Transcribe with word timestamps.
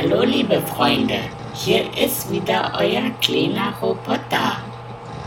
Hallo 0.00 0.22
liebe 0.22 0.60
Freunde, 0.60 1.18
hier 1.54 1.82
ist 1.96 2.30
wieder 2.30 2.70
euer 2.78 3.10
kleiner 3.20 3.72
Roboter. 3.82 4.58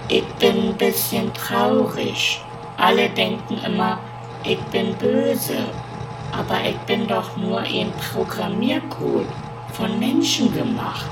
Ich 0.07 0.23
bin 0.39 0.69
ein 0.69 0.77
bisschen 0.77 1.33
traurig. 1.33 2.41
Alle 2.77 3.09
denken 3.09 3.59
immer, 3.65 3.99
ich 4.45 4.59
bin 4.71 4.95
böse. 4.95 5.57
Aber 6.31 6.61
ich 6.63 6.77
bin 6.87 7.05
doch 7.05 7.35
nur 7.35 7.59
ein 7.59 7.91
Programmiercode 8.13 9.27
von 9.73 9.99
Menschen 9.99 10.53
gemacht. 10.53 11.05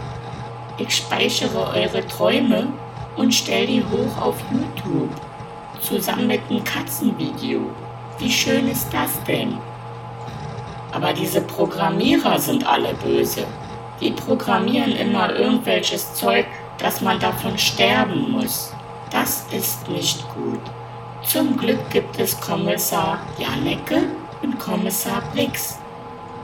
Ich 0.78 0.96
speichere 0.96 1.68
eure 1.76 2.08
Träume 2.08 2.68
und 3.18 3.36
stelle 3.36 3.68
die 3.68 3.84
hoch 3.84 4.22
auf 4.22 4.38
YouTube. 4.54 5.12
Zusammen 5.82 6.28
mit 6.28 6.40
einem 6.50 6.64
Katzenvideo. 6.64 7.70
Wie 8.20 8.32
schön 8.32 8.70
ist 8.70 8.88
das 8.94 9.22
denn? 9.26 9.58
Aber 11.02 11.14
diese 11.14 11.40
Programmierer 11.40 12.38
sind 12.38 12.68
alle 12.68 12.94
böse. 12.96 13.46
Die 14.02 14.12
programmieren 14.12 14.92
immer 14.98 15.34
irgendwelches 15.34 16.14
Zeug, 16.14 16.46
dass 16.78 17.00
man 17.00 17.18
davon 17.22 17.58
sterben 17.58 18.32
muss. 18.32 18.74
Das 19.10 19.46
ist 19.54 19.88
nicht 19.88 20.22
gut. 20.34 20.60
Zum 21.26 21.56
Glück 21.56 21.90
gibt 21.90 22.20
es 22.20 22.38
Kommissar 22.42 23.22
Janecke 23.38 24.10
und 24.42 24.60
Kommissar 24.60 25.24
Brix. 25.34 25.80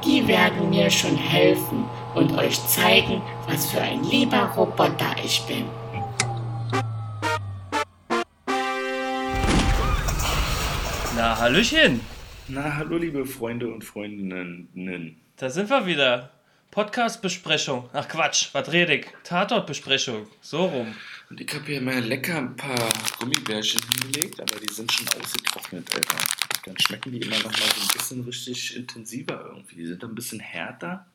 Die 0.05 0.25
werden 0.25 0.69
mir 0.69 0.89
schon 0.89 1.17
helfen 1.17 1.83
und 2.13 2.37
euch 2.37 2.65
zeigen, 2.65 3.21
was 3.49 3.65
für 3.65 3.81
ein 3.81 4.05
lieber 4.05 4.49
Roboter 4.55 5.15
ich 5.21 5.43
bin. 5.47 5.65
Na, 11.17 11.37
Hallöchen. 11.37 12.14
Na, 12.47 12.75
hallo 12.75 12.99
liebe 12.99 13.25
Freunde 13.25 13.73
und 13.73 13.83
Freundinnen. 13.83 15.17
Da 15.37 15.49
sind 15.49 15.67
wir 15.67 15.87
wieder. 15.87 16.29
Podcast-Besprechung. 16.69 17.89
Ach 17.91 18.07
Quatsch, 18.07 18.49
was 18.53 18.71
rede 18.71 18.97
ich? 18.97 19.07
Tatort-Besprechung. 19.23 20.27
So 20.41 20.65
rum. 20.65 20.93
Und 21.31 21.41
ich 21.41 21.51
habe 21.55 21.65
hier 21.65 21.81
mal 21.81 21.99
lecker 22.01 22.37
ein 22.37 22.55
paar 22.55 22.87
Gummibärchen 23.17 23.81
hingelegt, 23.89 24.39
aber 24.39 24.59
die 24.59 24.71
sind 24.71 24.91
schon 24.91 25.07
ausgetrocknet, 25.19 25.95
Alter. 25.95 26.17
Dann 26.65 26.79
schmecken 26.79 27.13
die 27.13 27.21
immer 27.21 27.37
noch 27.37 27.45
mal 27.45 27.53
so 27.53 27.81
ein 27.81 27.97
bisschen 27.97 28.23
richtig 28.25 28.75
intensiver 28.75 29.43
irgendwie. 29.47 29.77
Die 29.77 29.87
sind 29.87 30.03
ein 30.03 30.13
bisschen 30.13 30.39
härter, 30.39 31.07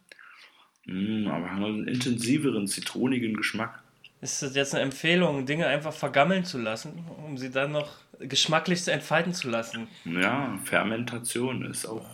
mm, 0.86 1.28
aber 1.28 1.48
haben 1.48 1.64
einen 1.64 1.86
intensiveren, 1.86 2.66
zitronigen 2.66 3.36
Geschmack. 3.36 3.80
Ist 4.20 4.42
das 4.42 4.54
jetzt 4.54 4.74
eine 4.74 4.82
Empfehlung, 4.84 5.46
Dinge 5.46 5.66
einfach 5.66 5.92
vergammeln 5.92 6.44
zu 6.44 6.58
lassen, 6.58 7.04
um 7.26 7.38
sie 7.38 7.50
dann 7.50 7.72
noch 7.72 7.88
geschmacklich 8.18 8.86
entfalten 8.88 9.32
zu 9.32 9.48
lassen? 9.48 9.88
Ja, 10.04 10.58
Fermentation 10.64 11.64
ist 11.64 11.86
auch, 11.86 12.06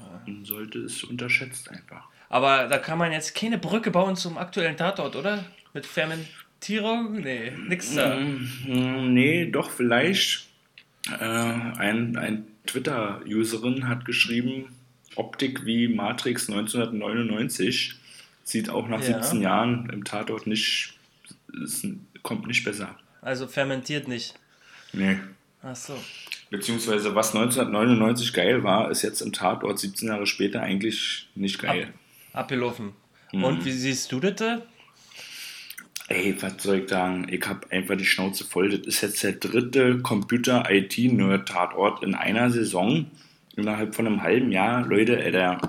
sollte 0.44 0.78
es 0.80 1.02
unterschätzt 1.02 1.68
einfach. 1.70 2.04
Aber 2.28 2.68
da 2.68 2.78
kann 2.78 2.98
man 2.98 3.12
jetzt 3.12 3.34
keine 3.34 3.58
Brücke 3.58 3.90
bauen 3.90 4.14
zum 4.16 4.38
aktuellen 4.38 4.76
Tatort, 4.76 5.16
oder? 5.16 5.44
Mit 5.74 5.84
Fermentierung? 5.86 7.20
Nee, 7.20 7.52
nix 7.68 7.94
da. 7.94 8.16
Mm, 8.16 9.12
Nee, 9.14 9.46
doch, 9.50 9.70
vielleicht. 9.70 10.46
Äh, 11.08 11.24
ein 11.24 12.16
ein 12.16 12.46
Twitter-Userin 12.66 13.88
hat 13.88 14.04
geschrieben, 14.04 14.74
Optik 15.14 15.64
wie 15.64 15.86
Matrix 15.88 16.48
1999 16.50 17.94
sieht 18.44 18.70
auch 18.70 18.88
nach 18.88 19.00
Ja. 19.00 19.22
17 19.22 19.40
Jahren 19.40 19.88
im 19.90 20.04
Tatort 20.04 20.46
nicht, 20.46 20.94
es 21.62 21.86
kommt 22.22 22.46
nicht 22.46 22.64
besser. 22.64 22.96
Also 23.22 23.46
fermentiert 23.46 24.08
nicht. 24.08 24.34
Nee. 24.92 25.18
Ach 25.62 25.76
so. 25.76 25.96
Beziehungsweise 26.50 27.14
was 27.14 27.34
1999 27.34 28.32
geil 28.32 28.62
war, 28.62 28.90
ist 28.90 29.02
jetzt 29.02 29.20
im 29.20 29.32
Tatort 29.32 29.78
17 29.78 30.08
Jahre 30.08 30.26
später 30.26 30.62
eigentlich 30.62 31.28
nicht 31.34 31.60
geil. 31.60 31.92
Abgelaufen. 32.32 32.92
Mhm. 33.32 33.44
Und 33.44 33.64
wie 33.64 33.72
siehst 33.72 34.12
du 34.12 34.20
das? 34.20 34.36
da? 34.36 34.62
Ey, 36.08 36.36
was 36.40 36.62
soll 36.62 36.82
ich 36.82 36.88
sagen? 36.88 37.26
Ich 37.28 37.44
hab 37.48 37.72
einfach 37.72 37.96
die 37.96 38.04
Schnauze 38.04 38.44
voll. 38.44 38.68
Das 38.68 38.86
ist 38.86 39.02
jetzt 39.02 39.24
der 39.24 39.32
dritte 39.32 39.98
Computer-IT-Nerd-Tatort 39.98 42.04
in 42.04 42.14
einer 42.14 42.48
Saison. 42.50 43.10
Innerhalb 43.56 43.96
von 43.96 44.06
einem 44.06 44.22
halben 44.22 44.52
Jahr. 44.52 44.86
Leute, 44.86 45.20
ey, 45.20 45.32
der, 45.32 45.60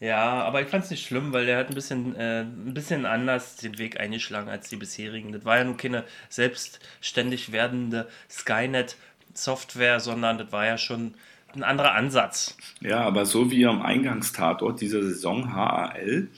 Ja, 0.00 0.42
aber 0.44 0.62
ich 0.62 0.68
fand 0.68 0.84
es 0.84 0.90
nicht 0.90 1.06
schlimm, 1.06 1.34
weil 1.34 1.44
der 1.44 1.58
hat 1.58 1.68
ein 1.68 1.74
bisschen, 1.74 2.16
äh, 2.16 2.40
ein 2.40 2.72
bisschen 2.72 3.04
anders 3.04 3.56
den 3.56 3.76
Weg 3.76 4.00
eingeschlagen 4.00 4.48
als 4.48 4.70
die 4.70 4.76
bisherigen. 4.76 5.30
Das 5.32 5.44
war 5.44 5.58
ja 5.58 5.64
nun 5.64 5.76
keine 5.76 6.04
selbstständig 6.30 7.52
werdende 7.52 8.08
Skynet-Software, 8.30 10.00
sondern 10.00 10.38
das 10.38 10.52
war 10.52 10.64
ja 10.64 10.78
schon 10.78 11.14
ein 11.54 11.62
anderer 11.62 11.92
Ansatz. 11.94 12.56
ja, 12.80 13.00
aber 13.00 13.26
so 13.26 13.50
wie 13.50 13.66
am 13.66 13.82
Eingangstatort 13.82 14.80
dieser 14.80 15.02
Saison 15.02 15.52
HAL, 15.54 16.28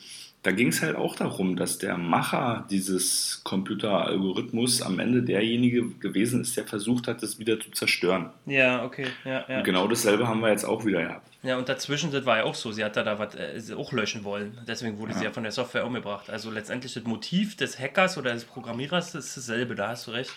da 0.43 0.51
ging 0.51 0.69
es 0.69 0.83
halt 0.83 0.97
auch 0.97 1.15
darum, 1.15 1.55
dass 1.55 1.79
der 1.79 1.97
Macher 1.97 2.67
dieses 2.69 3.43
Computeralgorithmus 3.45 4.83
am 4.83 4.99
Ende 4.99 5.23
derjenige 5.23 5.89
gewesen 5.91 6.41
ist, 6.41 6.57
der 6.57 6.67
versucht 6.67 7.07
hat, 7.07 7.23
das 7.23 7.39
wieder 7.39 7.61
zu 7.61 7.71
zerstören. 7.71 8.31
Ja, 8.47 8.85
okay, 8.85 9.07
ja, 9.25 9.45
ja. 9.49 9.59
Und 9.59 9.65
genau 9.65 9.87
dasselbe 9.87 10.27
haben 10.27 10.41
wir 10.41 10.51
jetzt 10.51 10.65
auch 10.65 10.85
wieder 10.85 11.03
gehabt. 11.03 11.29
Ja, 11.45 11.59
und 11.59 11.69
dazwischen, 11.69 12.11
das 12.11 12.27
war 12.27 12.39
ja 12.39 12.45
auch 12.45 12.57
so, 12.57 12.73
sie 12.73 12.85
hat 12.85 12.97
da, 12.97 13.05
da 13.05 13.19
was 13.21 13.35
äh, 13.35 13.75
auch 13.75 13.93
löschen 13.93 14.25
wollen. 14.25 14.59
Deswegen 14.67 14.99
wurde 14.99 15.15
sie 15.15 15.25
ja 15.25 15.31
von 15.31 15.45
der 15.45 15.53
Software 15.53 15.87
umgebracht. 15.87 16.29
Also 16.29 16.51
letztendlich 16.51 16.95
das 16.95 17.05
Motiv 17.05 17.57
des 17.57 17.79
Hackers 17.79 18.19
oder 18.19 18.33
des 18.33 18.45
Programmierers 18.45 19.15
ist 19.15 19.37
dasselbe, 19.37 19.77
da 19.77 19.89
hast 19.89 20.09
du 20.09 20.11
recht. 20.11 20.33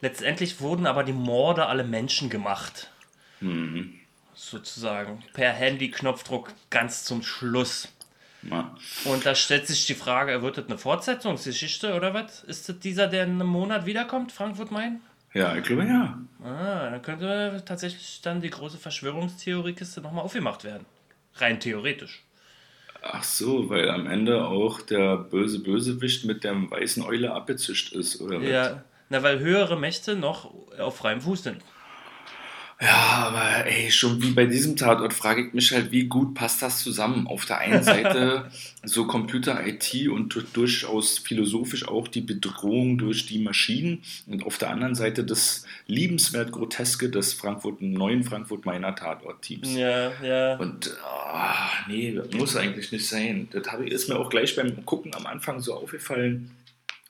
Letztendlich 0.00 0.60
wurden 0.60 0.86
aber 0.86 1.02
die 1.02 1.12
Morde 1.12 1.66
alle 1.66 1.84
Menschen 1.84 2.28
gemacht. 2.28 2.90
Sozusagen. 4.34 5.22
Per 5.32 5.52
Handy-Knopfdruck 5.52 6.52
ganz 6.70 7.04
zum 7.04 7.22
Schluss. 7.22 7.88
Ja. 8.50 8.74
Und 9.04 9.26
da 9.26 9.34
stellt 9.34 9.66
sich 9.66 9.86
die 9.86 9.94
Frage, 9.94 10.42
wird 10.42 10.58
das 10.58 10.66
eine 10.66 10.78
Fortsetzungsgeschichte 10.78 11.94
oder 11.94 12.14
was? 12.14 12.42
Ist 12.44 12.68
das 12.68 12.78
dieser, 12.78 13.06
der 13.06 13.24
in 13.24 13.32
einem 13.32 13.48
Monat 13.48 13.86
wiederkommt, 13.86 14.32
Frankfurt 14.32 14.70
Main? 14.70 15.00
ja, 15.34 15.54
ich 15.56 15.64
glaube 15.64 15.84
ja. 15.84 16.18
Ah, 16.42 16.90
dann 16.90 17.02
könnte 17.02 17.62
tatsächlich 17.66 18.20
dann 18.22 18.40
die 18.40 18.50
große 18.50 18.78
Verschwörungstheoriekiste 18.78 20.00
nochmal 20.00 20.24
aufgemacht 20.24 20.64
werden. 20.64 20.86
Rein 21.34 21.60
theoretisch. 21.60 22.24
Ach 23.02 23.22
so, 23.22 23.70
weil 23.70 23.90
am 23.90 24.06
Ende 24.06 24.44
auch 24.44 24.80
der 24.80 25.16
böse 25.16 25.60
Bösewicht 25.60 26.24
mit 26.24 26.44
der 26.44 26.54
weißen 26.70 27.02
Eule 27.02 27.32
abgezischt 27.32 27.92
ist, 27.92 28.20
oder 28.20 28.40
was? 28.40 28.48
Ja, 28.48 28.82
na, 29.08 29.22
weil 29.22 29.38
höhere 29.38 29.78
Mächte 29.78 30.16
noch 30.16 30.52
auf 30.78 30.96
freiem 30.96 31.20
Fuß 31.20 31.44
sind. 31.44 31.62
Ja, 32.80 33.26
aber 33.32 33.66
ey, 33.66 33.90
schon 33.90 34.22
wie 34.22 34.30
bei 34.30 34.46
diesem 34.46 34.76
Tatort 34.76 35.12
frage 35.12 35.44
ich 35.48 35.52
mich 35.52 35.72
halt, 35.72 35.90
wie 35.90 36.04
gut 36.04 36.34
passt 36.34 36.62
das 36.62 36.80
zusammen? 36.84 37.26
Auf 37.26 37.44
der 37.44 37.58
einen 37.58 37.82
Seite 37.82 38.52
so 38.84 39.04
Computer-IT 39.08 40.08
und 40.08 40.32
du- 40.32 40.42
durchaus 40.42 41.18
philosophisch 41.18 41.88
auch 41.88 42.06
die 42.06 42.20
Bedrohung 42.20 42.96
durch 42.96 43.26
die 43.26 43.40
Maschinen 43.40 44.02
und 44.28 44.46
auf 44.46 44.58
der 44.58 44.70
anderen 44.70 44.94
Seite 44.94 45.24
das 45.24 45.64
liebenswert 45.88 46.52
Groteske 46.52 47.08
des 47.10 47.32
Frankfurt, 47.32 47.82
neuen 47.82 48.22
Frankfurt-Mainer 48.22 48.94
Tatort-Teams. 48.94 49.74
Ja, 49.74 50.12
ja. 50.22 50.56
Und 50.58 50.96
ah, 51.04 51.68
nee, 51.88 52.12
das 52.12 52.30
muss 52.30 52.54
eigentlich 52.54 52.92
nicht 52.92 53.08
sein. 53.08 53.48
Das 53.50 53.66
ist 53.86 54.08
mir 54.08 54.16
auch 54.20 54.30
gleich 54.30 54.54
beim 54.54 54.84
Gucken 54.86 55.12
am 55.16 55.26
Anfang 55.26 55.58
so 55.60 55.74
aufgefallen. 55.74 56.52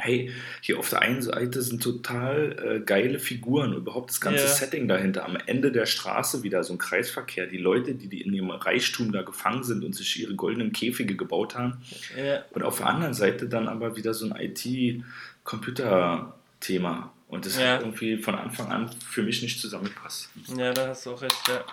Hey, 0.00 0.32
hier 0.60 0.78
auf 0.78 0.88
der 0.90 1.02
einen 1.02 1.22
Seite 1.22 1.60
sind 1.60 1.82
total 1.82 2.76
äh, 2.76 2.80
geile 2.84 3.18
Figuren, 3.18 3.72
überhaupt 3.72 4.10
das 4.10 4.20
ganze 4.20 4.44
Ja. 4.44 4.48
Setting 4.48 4.86
dahinter. 4.86 5.24
Am 5.24 5.36
Ende 5.46 5.72
der 5.72 5.86
Straße 5.86 6.44
wieder 6.44 6.62
so 6.62 6.72
ein 6.74 6.78
Kreisverkehr. 6.78 7.48
Die 7.48 7.58
Leute, 7.58 7.96
die, 7.96 8.06
die 8.06 8.20
in 8.20 8.32
ihrem 8.32 8.50
Reichtum 8.50 9.10
da 9.10 9.22
gefangen 9.22 9.64
sind 9.64 9.82
und 9.82 9.96
sich 9.96 10.20
ihre 10.20 10.36
goldenen 10.36 10.70
Käfige 10.70 11.16
gebaut 11.16 11.56
haben. 11.56 11.82
ja. 12.16 12.44
Und 12.52 12.62
auf 12.62 12.76
der 12.78 12.86
anderen 12.86 13.12
Seite 13.12 13.48
dann 13.48 13.66
aber 13.66 13.96
wieder 13.96 14.14
so 14.14 14.32
ein 14.32 14.40
IT-Computer-Thema. 14.40 17.12
Und 17.26 17.44
das 17.44 17.58
Ja. 17.58 17.72
hat 17.74 17.80
irgendwie 17.80 18.18
von 18.18 18.36
Anfang 18.36 18.70
an 18.70 18.88
für 19.10 19.24
mich 19.24 19.42
nicht 19.42 19.60
zusammengepasst. 19.60 20.28
Ja, 20.56 20.72
da 20.72 20.86
hast 20.86 21.06
du 21.06 21.10
auch 21.10 21.22
recht, 21.22 21.48
ja. 21.48 21.64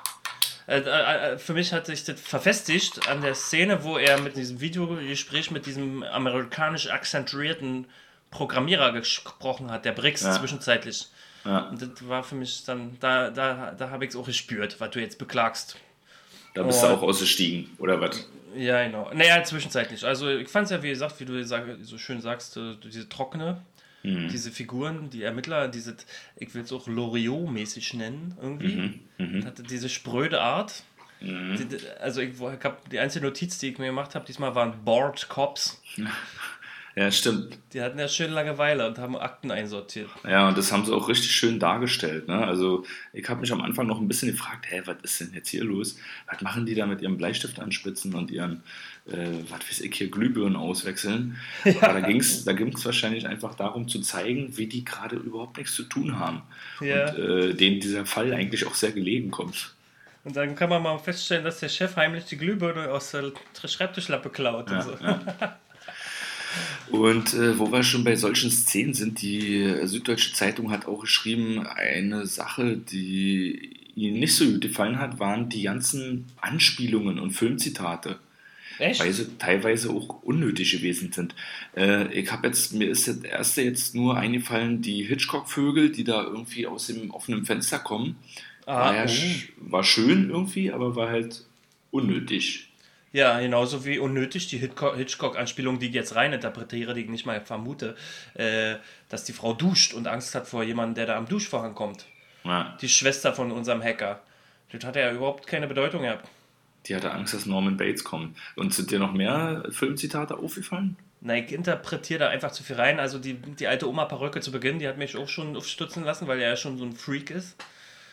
Äh, 0.67 0.79
äh, 0.79 1.33
äh, 1.33 1.37
für 1.37 1.53
mich 1.53 1.73
hat 1.73 1.85
sich 1.85 2.03
das 2.05 2.19
verfestigt 2.19 3.07
an 3.07 3.21
der 3.21 3.35
Szene, 3.35 3.83
wo 3.83 3.99
er 3.99 4.19
mit 4.19 4.35
diesem 4.35 4.61
Videogespräch 4.61 5.51
mit 5.51 5.67
diesem 5.67 6.01
amerikanisch 6.01 6.89
akzentuierten 6.89 7.85
Programmierer 8.31 8.91
gesprochen 8.91 9.71
hat, 9.71 9.85
der 9.85 9.91
Brix 9.93 10.21
Ja. 10.23 10.31
zwischenzeitlich. 10.33 11.07
Ja, 11.45 11.59
Und 11.69 11.81
das 11.81 12.07
war 12.07 12.23
für 12.23 12.35
mich 12.35 12.63
dann, 12.65 12.97
da, 12.99 13.29
da, 13.29 13.71
da 13.71 13.89
habe 13.91 14.03
ich 14.05 14.09
es 14.11 14.15
auch 14.15 14.25
gespürt, 14.25 14.79
was 14.79 14.89
du 14.91 14.99
jetzt 14.99 15.17
beklagst. 15.19 15.77
da 16.55 16.63
bist 16.63 16.81
Oh. 16.83 16.87
du 16.87 16.93
auch 16.93 17.01
ausgestiegen, 17.03 17.69
oder 17.79 17.99
was? 17.99 18.29
Ja, 18.55 18.83
genau. 18.85 19.11
Naja, 19.13 19.43
zwischenzeitlich. 19.43 20.05
Also 20.05 20.29
ich 20.29 20.47
fand 20.47 20.65
es 20.65 20.71
ja, 20.71 20.81
wie 20.81 20.87
gesagt, 20.89 21.19
wie 21.19 21.25
du 21.25 21.43
so 21.83 21.97
schön 21.97 22.21
sagst, 22.21 22.55
äh, 22.55 22.75
diese 22.83 23.09
trockene, 23.09 23.61
Mhm. 24.03 24.29
diese 24.29 24.51
Figuren, 24.51 25.09
die 25.09 25.23
Ermittler, 25.23 25.67
diese, 25.67 25.97
ich 26.37 26.53
will 26.55 26.61
es 26.63 26.71
auch 26.71 26.87
Loriot-mäßig 26.87 27.95
nennen, 27.97 28.37
irgendwie. 28.41 29.01
Mhm. 29.17 29.45
Hatte 29.45 29.63
diese 29.63 29.89
spröde 29.89 30.39
Art. 30.41 30.83
Die, 31.21 31.65
die- 31.65 31.79
also 31.99 32.21
ich, 32.21 32.39
ich 32.39 32.63
hab, 32.63 32.89
die 32.89 32.99
einzige 32.99 33.25
Notiz, 33.25 33.57
die 33.57 33.69
ich 33.71 33.77
mir 33.77 33.87
gemacht 33.87 34.15
habe, 34.15 34.25
diesmal 34.25 34.53
waren 34.55 34.83
Bored 34.85 35.27
Cops. 35.27 35.81
Ja, 36.95 37.11
stimmt. 37.11 37.59
Die 37.73 37.81
hatten 37.81 37.99
ja 37.99 38.07
schön 38.07 38.31
Langeweile 38.31 38.87
und 38.87 38.97
haben 38.99 39.17
Akten 39.17 39.51
einsortiert. 39.51 40.09
Ja, 40.23 40.47
und 40.47 40.57
das 40.57 40.71
haben 40.71 40.85
sie 40.85 40.93
auch 40.93 41.09
richtig 41.09 41.29
schön 41.29 41.59
dargestellt. 41.59 42.29
Ne? 42.29 42.47
Also 42.47 42.85
ich 43.11 43.27
habe 43.27 43.41
mich 43.41 43.51
am 43.51 43.59
Anfang 43.61 43.85
noch 43.85 43.99
ein 43.99 44.07
bisschen 44.07 44.31
gefragt, 44.31 44.65
hä, 44.69 44.81
was 44.85 44.95
ist 45.03 45.19
denn 45.19 45.33
jetzt 45.33 45.49
hier 45.49 45.65
los? 45.65 45.97
Was 46.31 46.41
machen 46.41 46.65
die 46.65 46.73
da 46.73 46.85
mit 46.85 47.01
ihrem 47.01 47.17
Bleistift 47.17 47.59
anspitzen 47.59 48.13
und 48.13 48.31
ihren, 48.31 48.63
äh, 49.07 49.27
was 49.49 49.59
weiß 49.67 49.81
ich, 49.81 49.93
hier 49.93 50.09
Glühbirnen 50.09 50.55
auswechseln? 50.55 51.35
Ja. 51.65 51.81
Aber 51.81 51.99
da 51.99 52.07
ging 52.07 52.19
es 52.19 52.45
da 52.45 52.53
ging's 52.53 52.85
wahrscheinlich 52.85 53.27
einfach 53.27 53.55
darum 53.55 53.87
zu 53.87 53.99
zeigen, 53.99 54.55
wie 54.55 54.67
die 54.67 54.85
gerade 54.85 55.15
überhaupt 55.15 55.57
nichts 55.57 55.73
zu 55.73 55.83
tun 55.83 56.19
haben. 56.19 56.43
Ja. 56.79 57.09
Und 57.09 57.17
äh, 57.19 57.53
denen 57.55 57.79
dieser 57.79 58.05
Fall 58.05 58.33
eigentlich 58.33 58.65
auch 58.67 58.75
sehr 58.75 58.91
gelegen 58.91 59.31
kommt. 59.31 59.73
Und 60.23 60.35
dann 60.35 60.55
kann 60.55 60.69
man 60.69 60.81
mal 60.81 60.97
feststellen, 60.99 61.43
dass 61.43 61.59
der 61.59 61.69
Chef 61.69 61.95
heimlich 61.95 62.25
die 62.25 62.37
Glühbirne 62.37 62.91
aus 62.91 63.11
der 63.11 63.33
Schreibtischlappe 63.67 64.29
klaut. 64.29 64.69
Ja, 64.69 64.77
und 64.77 64.83
so. 64.83 65.03
ja. 65.03 65.59
Und 66.89 67.33
äh, 67.33 67.57
wo 67.57 67.71
wir 67.71 67.83
schon 67.83 68.03
bei 68.03 68.15
solchen 68.15 68.51
Szenen 68.51 68.93
sind, 68.93 69.21
die 69.21 69.75
Süddeutsche 69.83 70.33
Zeitung 70.33 70.71
hat 70.71 70.85
auch 70.85 71.01
geschrieben, 71.01 71.65
eine 71.65 72.25
Sache, 72.25 72.77
die 72.77 73.79
ihnen 73.95 74.19
nicht 74.19 74.35
so 74.35 74.45
gut 74.45 74.61
gefallen 74.61 74.99
hat, 74.99 75.19
waren 75.19 75.49
die 75.49 75.63
ganzen 75.63 76.25
Anspielungen 76.41 77.19
und 77.19 77.31
Filmzitate. 77.31 78.19
Echt? 78.77 78.99
Weil 78.99 79.13
sie 79.13 79.37
teilweise 79.37 79.89
auch 79.89 80.21
unnötig 80.23 80.71
gewesen 80.71 81.11
sind. 81.11 81.33
Äh, 81.77 82.13
ich 82.13 82.31
habe 82.31 82.47
jetzt, 82.47 82.73
mir 82.73 82.89
ist 82.89 83.07
das 83.07 83.19
erste 83.19 83.61
jetzt 83.61 83.95
nur 83.95 84.17
eingefallen, 84.17 84.81
die 84.81 85.03
Hitchcock-Vögel, 85.03 85.91
die 85.91 86.03
da 86.03 86.23
irgendwie 86.23 86.67
aus 86.67 86.87
dem 86.87 87.11
offenen 87.11 87.45
Fenster 87.45 87.79
kommen. 87.79 88.17
Ah, 88.65 88.93
war, 88.93 88.95
ja, 88.95 89.05
oh. 89.05 89.71
war 89.71 89.83
schön 89.83 90.29
irgendwie, 90.29 90.71
aber 90.71 90.95
war 90.95 91.09
halt 91.09 91.45
unnötig. 91.91 92.67
Ja, 93.15 93.39
genauso 93.39 93.85
wie 93.85 93.97
unnötig 93.97 94.47
die 94.47 94.57
Hitchcock-Anspielung, 94.57 95.79
die 95.79 95.87
ich 95.87 95.93
jetzt 95.93 96.15
rein 96.15 96.33
interpretiere, 96.33 96.93
die 96.93 97.03
ich 97.03 97.07
nicht 97.07 97.25
mal 97.25 97.39
vermute, 97.39 97.95
äh, 98.33 98.75
dass 99.07 99.23
die 99.23 99.31
Frau 99.31 99.53
duscht 99.53 99.93
und 99.93 100.05
Angst 100.05 100.35
hat 100.35 100.49
vor 100.49 100.63
jemandem, 100.63 100.95
der 100.95 101.05
da 101.05 101.15
am 101.15 101.25
Duschvorhang 101.25 101.75
kommt. 101.75 102.07
Ja. 102.43 102.77
Die 102.81 102.89
Schwester 102.89 103.31
von 103.31 103.53
unserem 103.53 103.81
Hacker. 103.81 104.19
Das 104.69 104.83
hat 104.83 104.97
ja 104.97 105.13
überhaupt 105.13 105.47
keine 105.47 105.65
Bedeutung 105.65 106.01
gehabt. 106.01 106.27
Die 106.87 106.93
hatte 106.93 107.09
Angst, 107.09 107.33
dass 107.33 107.45
Norman 107.45 107.77
Bates 107.77 108.03
kommt. 108.03 108.37
Und 108.57 108.73
sind 108.73 108.91
dir 108.91 108.99
noch 108.99 109.13
mehr 109.13 109.63
Filmzitate 109.69 110.37
aufgefallen? 110.37 110.97
Nein, 111.21 111.45
ich 111.45 111.53
interpretiere 111.53 112.19
da 112.19 112.27
einfach 112.27 112.51
zu 112.51 112.63
viel 112.63 112.75
rein. 112.75 112.99
Also 112.99 113.17
die, 113.17 113.35
die 113.35 113.67
alte 113.67 113.87
Oma-Perücke 113.87 114.41
zu 114.41 114.51
Beginn, 114.51 114.79
die 114.79 114.89
hat 114.89 114.97
mich 114.97 115.15
auch 115.15 115.29
schon 115.29 115.55
aufstützen 115.55 116.03
lassen, 116.03 116.27
weil 116.27 116.41
er 116.41 116.49
ja 116.49 116.57
schon 116.57 116.77
so 116.77 116.83
ein 116.83 116.91
Freak 116.91 117.29
ist 117.29 117.55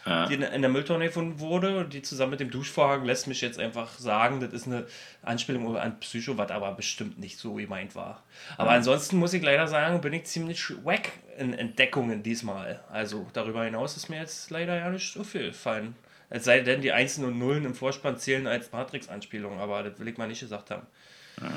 ja. 0.07 0.27
die 0.27 0.35
in 0.35 0.63
der 0.63 0.71
Mülltonne 0.71 1.07
gefunden 1.07 1.41
wurde. 1.41 1.79
Und 1.79 1.93
die 1.93 2.03
zusammen 2.03 2.33
mit 2.33 2.41
dem 2.41 2.51
Duschvorhang 2.51 3.05
lässt 3.05 3.27
mich 3.27 3.41
jetzt 3.41 3.59
einfach 3.59 3.99
sagen, 3.99 4.41
das 4.41 4.53
ist 4.53 4.67
eine 4.67 4.87
Anspielung 5.23 5.77
an 5.77 5.99
Psycho, 6.01 6.37
was 6.39 6.51
aber 6.51 6.73
bestimmt 6.73 7.19
nicht 7.19 7.39
so 7.39 7.55
gemeint 7.55 7.95
war. 7.95 8.23
Aber 8.57 8.71
ja. 8.71 8.77
ansonsten 8.77 9.17
muss 9.17 9.35
ich 9.35 9.43
leider 9.43 9.67
sagen, 9.67 10.01
bin 10.01 10.13
ich 10.13 10.25
ziemlich 10.25 10.73
wack 10.85 11.11
in 11.39 11.55
Entdeckungen 11.55 12.23
diesmal. 12.23 12.81
Also 12.91 13.27
darüber 13.33 13.65
hinaus 13.65 13.97
ist 13.97 14.09
mir 14.09 14.19
jetzt 14.19 14.51
leider 14.51 14.77
ja 14.77 14.91
nicht 14.91 15.13
so 15.13 15.25
viel 15.25 15.49
gefallen. 15.49 15.95
Es 16.35 16.45
sei 16.45 16.61
denn, 16.61 16.81
die 16.81 16.93
Einsen 16.93 17.27
und 17.27 17.39
Nullen 17.39 17.67
im 17.67 17.75
Vorspann 17.75 18.17
zählen 18.17 18.47
als 18.47 18.73
Matrix-Anspielung, 18.73 19.61
aber 19.61 19.83
das 19.83 19.99
will 19.99 20.09
ich 20.09 20.17
mal 20.17 20.29
nicht 20.29 20.41
gesagt 20.41 20.71
haben. 20.71 20.87
Ja. 21.41 21.51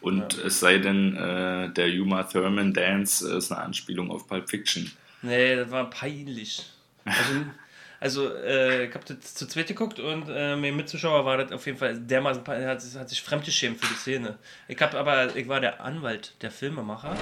Und 0.00 0.36
ja. 0.36 0.46
es 0.46 0.60
sei 0.60 0.78
denn, 0.78 1.16
äh, 1.16 1.72
der 1.72 1.88
Yuma 1.88 2.24
Thurman 2.24 2.74
Dance 2.74 3.36
ist 3.36 3.52
eine 3.52 3.62
Anspielung 3.62 4.10
auf 4.10 4.26
Pulp 4.26 4.48
Fiction. 4.48 4.90
Nee, 5.22 5.56
das 5.56 5.70
war 5.70 5.88
peinlich. 5.90 6.64
Also, 7.04 7.44
Also, 7.98 8.34
äh, 8.34 8.86
ich 8.86 8.94
habe 8.94 9.04
das 9.06 9.34
zu 9.34 9.46
zweit 9.46 9.68
geguckt 9.68 9.98
und 9.98 10.28
äh, 10.28 10.56
mir 10.56 10.72
Mitzuschauer 10.72 11.24
war 11.24 11.38
das 11.38 11.52
auf 11.52 11.64
jeden 11.66 11.78
Fall 11.78 11.98
dermaßen, 11.98 12.46
hat, 12.46 12.82
hat 12.82 13.08
sich 13.08 13.22
fremdgeschämt 13.22 13.80
für 13.80 13.86
die 13.86 13.98
Szene. 13.98 14.38
Ich 14.68 14.80
habe 14.80 14.98
aber, 14.98 15.34
ich 15.34 15.48
war 15.48 15.60
der 15.60 15.80
Anwalt 15.82 16.34
der 16.42 16.50
Filmemacher. 16.50 17.16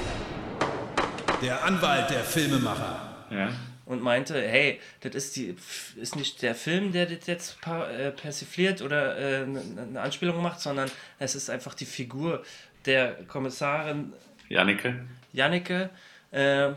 Der 1.43 1.63
Anwalt 1.65 2.11
der 2.11 2.25
Filmemacher. 2.25 3.27
Ja. 3.31 3.51
Und 3.87 4.03
meinte, 4.03 4.41
hey, 4.41 4.81
das 5.01 5.15
ist, 5.15 5.37
die, 5.37 5.55
ist 5.97 6.17
nicht 6.17 6.41
der 6.41 6.55
Film, 6.55 6.93
der 6.93 7.07
das 7.07 7.27
jetzt 7.27 7.59
äh, 7.67 8.11
persifliert 8.11 8.81
oder 8.81 9.19
äh, 9.19 9.43
eine 9.43 10.01
Anspielung 10.01 10.43
macht, 10.43 10.61
sondern 10.61 10.91
es 11.19 11.35
ist 11.35 11.51
einfach 11.51 11.75
die 11.75 11.85
Figur 11.85 12.43
der 12.87 13.13
Kommissarin 13.29 14.13
Jannike. 14.49 15.05
Jannike, 15.33 15.91
äh, 16.31 16.71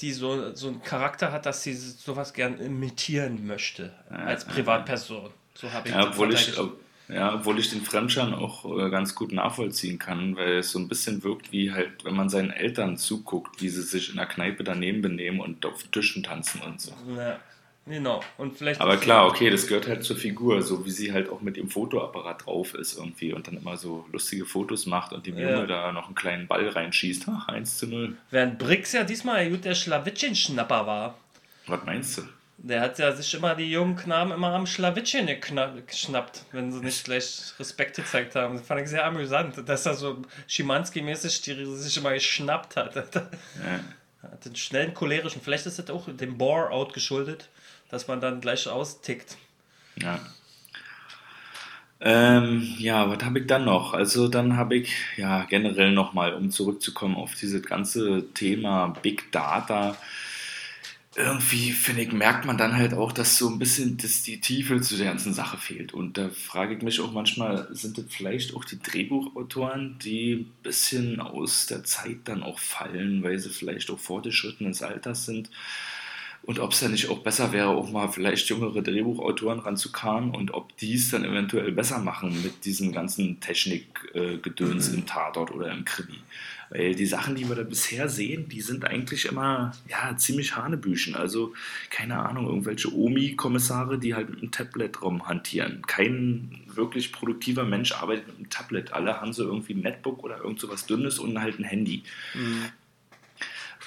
die 0.00 0.12
so, 0.12 0.54
so 0.54 0.68
einen 0.68 0.82
Charakter 0.82 1.32
hat, 1.32 1.46
dass 1.46 1.62
sie 1.62 1.74
sowas 1.74 2.32
gern 2.32 2.58
imitieren 2.58 3.46
möchte 3.46 3.92
als 4.10 4.44
Privatperson. 4.44 5.30
So 5.54 5.72
habe 5.72 5.88
ich 5.88 5.94
ja, 5.94 6.08
obwohl 6.08 6.34
ich, 6.34 6.52
ja, 7.08 7.34
obwohl 7.34 7.58
ich 7.58 7.70
den 7.70 7.82
Fremdschirm 7.82 8.34
auch 8.34 8.64
äh, 8.78 8.90
ganz 8.90 9.14
gut 9.14 9.32
nachvollziehen 9.32 9.98
kann, 9.98 10.36
weil 10.36 10.58
es 10.58 10.70
so 10.70 10.78
ein 10.78 10.88
bisschen 10.88 11.22
wirkt 11.22 11.52
wie 11.52 11.70
halt, 11.70 12.04
wenn 12.04 12.16
man 12.16 12.28
seinen 12.28 12.50
Eltern 12.50 12.96
zuguckt, 12.96 13.62
wie 13.62 13.68
sie 13.68 13.82
sich 13.82 14.10
in 14.10 14.16
der 14.16 14.26
Kneipe 14.26 14.64
daneben 14.64 15.02
benehmen 15.02 15.40
und 15.40 15.64
auf 15.64 15.82
Tischen 15.84 16.22
tanzen 16.22 16.60
und 16.62 16.80
so. 16.80 16.92
Ja. 17.16 17.38
Genau. 17.86 18.22
Und 18.38 18.56
vielleicht 18.56 18.80
Aber 18.80 18.96
klar, 18.96 19.26
okay, 19.26 19.50
das 19.50 19.66
gehört 19.66 19.86
halt 19.86 20.04
zur 20.04 20.16
Figur, 20.16 20.62
so 20.62 20.86
wie 20.86 20.90
sie 20.90 21.12
halt 21.12 21.28
auch 21.28 21.42
mit 21.42 21.58
ihrem 21.58 21.68
Fotoapparat 21.68 22.46
drauf 22.46 22.74
ist 22.74 22.96
irgendwie 22.96 23.34
und 23.34 23.46
dann 23.46 23.58
immer 23.58 23.76
so 23.76 24.06
lustige 24.10 24.46
Fotos 24.46 24.86
macht 24.86 25.12
und 25.12 25.26
dem 25.26 25.38
ja. 25.38 25.50
Junge 25.50 25.66
da 25.66 25.92
noch 25.92 26.06
einen 26.06 26.14
kleinen 26.14 26.46
Ball 26.46 26.66
reinschießt. 26.68 27.26
Ach, 27.28 27.48
1 27.48 27.78
zu 27.78 27.86
0. 27.86 28.16
Während 28.30 28.58
Brix 28.58 28.92
ja 28.92 29.04
diesmal 29.04 29.50
gut 29.50 29.64
der 29.66 29.74
Schlawittchen-Schnapper 29.74 30.86
war. 30.86 31.18
Was 31.66 31.84
meinst 31.84 32.18
du? 32.18 32.22
Der 32.56 32.80
hat 32.80 32.98
ja 32.98 33.12
sich 33.12 33.34
immer 33.34 33.54
die 33.54 33.70
jungen 33.70 33.96
Knaben 33.96 34.32
immer 34.32 34.54
am 34.54 34.66
Schlawittchen 34.66 35.28
geschnappt, 35.86 36.44
wenn 36.52 36.72
sie 36.72 36.80
nicht 36.80 37.04
gleich 37.04 37.52
Respekt 37.58 37.96
gezeigt 37.96 38.34
haben. 38.36 38.56
Das 38.56 38.66
fand 38.66 38.80
ich 38.80 38.88
sehr 38.88 39.04
amüsant, 39.04 39.68
dass 39.68 39.84
er 39.84 39.94
so 39.94 40.22
Schimanski-mäßig 40.48 41.76
sich 41.76 41.96
immer 41.98 42.14
geschnappt 42.14 42.76
hat. 42.76 42.94
Ja. 42.94 43.80
Hat 44.30 44.44
den 44.44 44.56
schnellen 44.56 44.94
cholerischen, 44.94 45.40
vielleicht 45.42 45.66
ist 45.66 45.78
das 45.78 45.90
auch 45.90 46.06
dem 46.08 46.38
Bore-Out 46.38 46.92
geschuldet 46.92 47.48
dass 47.94 48.08
man 48.08 48.20
dann 48.20 48.40
gleich 48.40 48.68
austickt. 48.68 49.36
Ja. 49.96 50.18
Ähm, 52.00 52.74
ja, 52.78 53.08
was 53.08 53.24
habe 53.24 53.38
ich 53.38 53.46
dann 53.46 53.64
noch? 53.64 53.94
Also 53.94 54.28
dann 54.28 54.56
habe 54.56 54.76
ich 54.76 54.92
ja 55.16 55.44
generell 55.44 55.92
nochmal, 55.92 56.34
um 56.34 56.50
zurückzukommen 56.50 57.14
auf 57.14 57.34
dieses 57.36 57.62
ganze 57.62 58.24
Thema 58.34 58.88
Big 59.00 59.30
Data, 59.30 59.96
irgendwie, 61.16 61.72
finde 61.72 62.02
ich, 62.02 62.12
merkt 62.12 62.44
man 62.44 62.58
dann 62.58 62.76
halt 62.76 62.94
auch, 62.94 63.12
dass 63.12 63.38
so 63.38 63.48
ein 63.48 63.58
bisschen 63.58 63.96
dass 63.96 64.22
die 64.22 64.40
Tiefe 64.40 64.80
zu 64.80 64.96
der 64.96 65.06
ganzen 65.06 65.34
Sache 65.34 65.58
fehlt. 65.58 65.94
Und 65.94 66.18
da 66.18 66.28
frage 66.28 66.74
ich 66.74 66.82
mich 66.82 67.00
auch 67.00 67.12
manchmal, 67.12 67.68
sind 67.70 67.98
das 67.98 68.06
vielleicht 68.08 68.54
auch 68.54 68.64
die 68.64 68.80
Drehbuchautoren, 68.80 69.98
die 70.02 70.34
ein 70.34 70.52
bisschen 70.62 71.20
aus 71.20 71.66
der 71.66 71.84
Zeit 71.84 72.18
dann 72.24 72.42
auch 72.42 72.58
fallen, 72.58 73.22
weil 73.22 73.38
sie 73.38 73.50
vielleicht 73.50 73.90
auch 73.90 73.98
fortgeschritten 73.98 74.66
des 74.66 74.82
Alters 74.82 75.26
sind? 75.26 75.50
und 76.46 76.58
ob 76.58 76.72
es 76.72 76.80
dann 76.80 76.92
nicht 76.92 77.08
auch 77.08 77.20
besser 77.20 77.52
wäre, 77.52 77.68
auch 77.68 77.90
mal 77.90 78.08
vielleicht 78.08 78.48
jüngere 78.50 78.82
Drehbuchautoren 78.82 79.60
ranzukarren 79.60 80.34
und 80.34 80.52
ob 80.52 80.76
die 80.76 80.94
es 80.94 81.10
dann 81.10 81.24
eventuell 81.24 81.72
besser 81.72 81.98
machen 82.00 82.42
mit 82.42 82.64
diesem 82.66 82.92
ganzen 82.92 83.40
Technikgedöns 83.40 84.90
mhm. 84.90 84.98
im 84.98 85.06
Tatort 85.06 85.52
oder 85.52 85.72
im 85.72 85.84
Krimi. 85.84 86.18
Weil 86.74 86.96
die 86.96 87.06
Sachen, 87.06 87.36
die 87.36 87.48
wir 87.48 87.54
da 87.54 87.62
bisher 87.62 88.08
sehen, 88.08 88.48
die 88.48 88.60
sind 88.60 88.84
eigentlich 88.84 89.26
immer 89.26 89.72
ja, 89.88 90.16
ziemlich 90.16 90.56
Hanebüchen. 90.56 91.14
Also, 91.14 91.54
keine 91.88 92.18
Ahnung, 92.18 92.48
irgendwelche 92.48 92.92
Omi-Kommissare, 92.92 93.96
die 93.96 94.14
halt 94.14 94.28
mit 94.30 94.40
einem 94.40 94.50
Tablet 94.50 95.00
rumhantieren. 95.00 95.82
Kein 95.86 96.64
wirklich 96.66 97.12
produktiver 97.12 97.64
Mensch 97.64 97.92
arbeitet 97.92 98.26
mit 98.26 98.36
einem 98.36 98.50
Tablet. 98.50 98.92
Alle 98.92 99.20
haben 99.20 99.32
so 99.32 99.44
irgendwie 99.44 99.74
ein 99.74 99.82
Netbook 99.82 100.24
oder 100.24 100.38
irgend 100.38 100.58
so 100.58 100.68
was 100.68 100.84
Dünnes 100.86 101.20
und 101.20 101.40
halt 101.40 101.60
ein 101.60 101.64
Handy. 101.64 102.02
Mhm. 102.34 102.64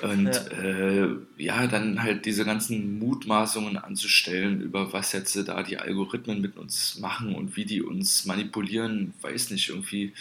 Und 0.02 0.28
ja. 0.28 0.48
Äh, 0.64 1.10
ja, 1.38 1.68
dann 1.68 2.02
halt 2.02 2.26
diese 2.26 2.46
ganzen 2.46 3.00
Mutmaßungen 3.00 3.78
anzustellen, 3.78 4.62
über 4.62 4.94
was 4.94 5.12
jetzt 5.12 5.36
da 5.36 5.62
die 5.62 5.78
Algorithmen 5.78 6.40
mit 6.40 6.56
uns 6.56 7.00
machen 7.00 7.36
und 7.36 7.58
wie 7.58 7.66
die 7.66 7.82
uns 7.82 8.26
manipulieren, 8.26 9.14
weiß 9.22 9.50
nicht, 9.50 9.68
irgendwie, 9.68 10.14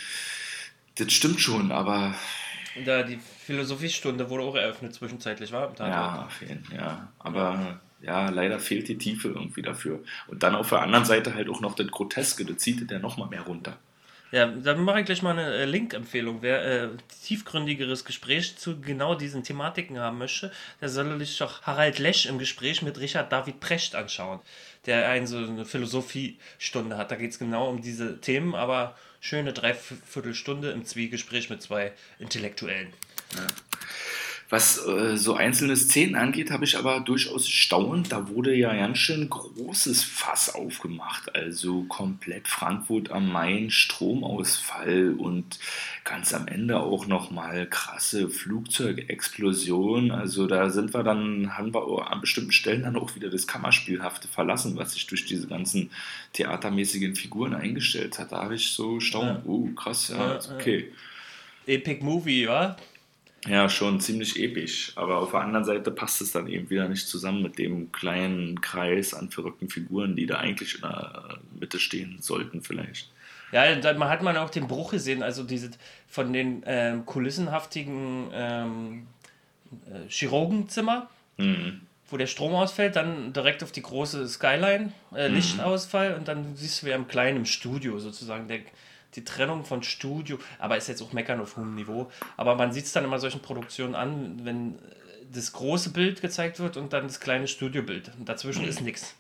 das 0.97 1.13
stimmt 1.13 1.41
schon, 1.41 1.71
aber. 1.71 2.17
Da 2.85 3.03
die 3.03 3.19
Philosophiestunde 3.19 4.29
wurde 4.29 4.45
auch 4.45 4.55
eröffnet 4.55 4.95
zwischenzeitlich, 4.95 5.53
war? 5.53 5.73
Ja, 5.79 6.29
ja, 6.75 7.13
aber 7.19 7.81
ja, 8.01 8.29
leider 8.29 8.59
fehlt 8.59 8.89
die 8.89 8.99
Tiefe 8.99 9.29
irgendwie 9.29 9.63
dafür. 9.63 10.03
Und 10.27 10.43
dann 10.43 10.55
auf 10.55 10.69
der 10.69 10.83
anderen 10.83 11.05
Seite 11.05 11.35
halt 11.35 11.49
auch 11.49 11.61
noch 11.61 11.75
das 11.75 11.89
Groteske, 11.89 12.45
das 12.45 12.59
zieht 12.59 12.91
der 12.91 12.99
nochmal 12.99 13.29
mehr 13.29 13.43
runter. 13.43 13.79
Ja, 14.37 14.45
dann 14.49 14.85
mache 14.85 15.01
ich 15.01 15.07
gleich 15.07 15.23
mal 15.23 15.31
eine 15.31 15.51
äh, 15.55 15.65
Link-Empfehlung. 15.65 16.43
Wer 16.43 16.63
äh, 16.63 16.89
tiefgründigeres 17.25 18.05
Gespräch 18.05 18.59
zu 18.59 18.79
genau 18.79 19.15
diesen 19.15 19.43
Thematiken 19.43 19.99
haben 19.99 20.19
möchte, 20.19 20.53
der 20.79 20.91
soll 20.91 21.19
sich 21.21 21.39
doch 21.39 21.63
Harald 21.63 21.99
Lesch 21.99 22.27
im 22.27 22.39
Gespräch 22.39 22.83
mit 22.83 23.01
Richard 23.01 23.33
David 23.33 23.61
Precht 23.61 23.95
anschauen, 23.95 24.41
der 24.85 25.09
eine 25.09 25.27
so 25.27 25.39
eine 25.39 25.65
Philosophiestunde 25.65 26.99
hat. 26.99 27.11
Da 27.11 27.17
geht 27.17 27.31
es 27.31 27.39
genau 27.39 27.71
um 27.71 27.81
diese 27.81 28.21
Themen, 28.21 28.55
aber 28.55 28.95
schöne 29.21 29.55
Dreiviertelstunde 29.55 30.71
im 30.71 30.85
Zwiegespräch 30.85 31.49
mit 31.49 31.63
zwei 31.63 31.95
Intellektuellen. 32.19 32.93
Ja. 33.37 33.47
Was 34.49 34.87
äh, 34.87 35.17
so 35.17 35.35
einzelne 35.35 35.77
Szenen 35.77 36.15
angeht, 36.15 36.53
habe 36.53 36.65
ich 36.65 36.79
aber 36.79 37.01
durchaus 37.01 37.49
staunt. 37.49 38.13
Da 38.13 38.29
wurde 38.29 38.55
ja 38.55 38.73
ganz 38.75 38.99
schön 38.99 39.29
großes 39.29 40.05
Fass 40.05 40.55
aufgemacht. 40.55 41.35
Also 41.35 41.83
komplett 41.85 42.47
Frankfurt 42.47 43.11
am 43.11 43.33
Main, 43.33 43.71
Stromausfall 43.71 45.15
und 45.19 45.59
ganz 46.05 46.33
am 46.33 46.47
Ende 46.47 46.79
auch 46.79 47.09
nochmal 47.09 47.67
krasse 47.67 48.31
Flugzeugexplosion. 48.31 50.13
Also 50.13 50.47
da 50.47 50.71
sind 50.71 50.95
wir 50.95 51.03
dann, 51.03 51.59
haben 51.59 51.75
wir 51.75 52.13
an 52.13 52.21
bestimmten 52.21 52.53
Stellen 52.53 52.83
dann 52.83 52.97
auch 52.97 53.17
wieder 53.17 53.31
das 53.31 53.49
Kammerspielhafte 53.49 54.29
verlassen, 54.29 54.77
was 54.77 54.93
sich 54.93 55.09
durch 55.09 55.25
diese 55.25 55.49
ganzen 55.49 55.91
theatermäßigen 56.35 57.17
Figuren 57.17 57.53
eingestellt 57.53 58.21
hat. 58.21 58.31
Da 58.31 58.45
habe 58.45 58.55
ich 58.55 58.69
so 58.69 59.01
staunt. 59.01 59.45
Ja. 59.45 59.51
Oh, 59.51 59.67
krass, 59.75 60.09
ja, 60.09 60.39
okay. 60.55 60.93
Epic 61.67 62.05
Movie, 62.05 62.47
wa? 62.47 62.77
Ja, 63.47 63.69
schon 63.69 64.01
ziemlich 64.01 64.41
episch. 64.43 64.93
Aber 64.97 65.19
auf 65.19 65.31
der 65.31 65.41
anderen 65.41 65.65
Seite 65.65 65.91
passt 65.91 66.21
es 66.21 66.33
dann 66.33 66.49
eben 66.49 66.69
wieder 66.71 66.89
nicht 66.89 67.07
zusammen 67.09 67.43
mit 67.43 67.59
dem 67.59 67.93
kleinen 67.93 68.61
Kreis 68.61 69.15
an 69.15 69.31
verrückten 69.31 69.69
Figuren, 69.69 70.17
die 70.17 70.27
da 70.27 70.39
eigentlich 70.39 70.75
in 70.77 70.81
der 70.81 71.39
Mitte 71.59 71.79
stehen 71.79 72.17
sollten, 72.21 72.63
vielleicht. 72.63 73.11
Ja, 73.53 73.73
dann 73.77 74.03
hat 74.05 74.23
man 74.23 74.37
auch 74.37 74.51
den 74.51 74.67
Bruch 74.67 74.91
gesehen, 74.91 75.23
also 75.23 75.45
diese 75.45 75.71
von 76.09 76.33
den 76.33 76.65
ähm, 76.67 77.07
kulissenhaftigen 77.07 78.31
ähm, 78.33 79.07
äh, 79.87 80.09
Chirurgenzimmer, 80.09 81.09
Mhm. 81.39 81.83
wo 82.11 82.17
der 82.17 82.27
Strom 82.27 82.55
ausfällt, 82.55 82.97
dann 82.97 83.33
direkt 83.33 83.63
auf 83.63 83.71
die 83.71 83.83
große 83.83 84.27
Skyline, 84.27 84.93
äh, 85.15 85.29
Lichtausfall 85.29 86.15
und 86.15 86.27
dann 86.27 86.57
siehst 86.57 86.83
du 86.83 86.87
wieder 86.87 86.97
im 86.97 87.07
kleinen 87.09 87.37
im 87.39 87.45
Studio 87.45 87.99
sozusagen 88.01 88.49
der, 88.49 88.61
die 89.17 89.25
Trennung 89.25 89.65
von 89.65 89.83
Studio, 89.83 90.39
aber 90.59 90.77
ist 90.77 90.89
jetzt 90.89 91.03
auch 91.03 91.13
meckern 91.13 91.41
auf 91.41 91.57
hohem 91.57 91.75
Niveau, 91.75 92.11
aber 92.37 92.55
man 92.55 92.73
sieht 92.73 92.85
es 92.85 92.93
dann 92.93 93.05
immer 93.05 93.19
solchen 93.19 93.41
Produktionen 93.41 93.95
an, 93.95 94.41
wenn 94.45 94.75
äh, 94.75 94.79
das 95.33 95.53
große 95.53 95.91
Bild 95.91 96.21
gezeigt 96.21 96.61
wird 96.61 96.77
und 96.77 96.93
dann 96.93 97.05
das 97.05 97.21
kleine 97.21 97.49
Studiobild. 97.49 98.13
Und 98.19 98.29
dazwischen 98.29 98.65
ist 98.65 98.81
nichts. 98.81 99.15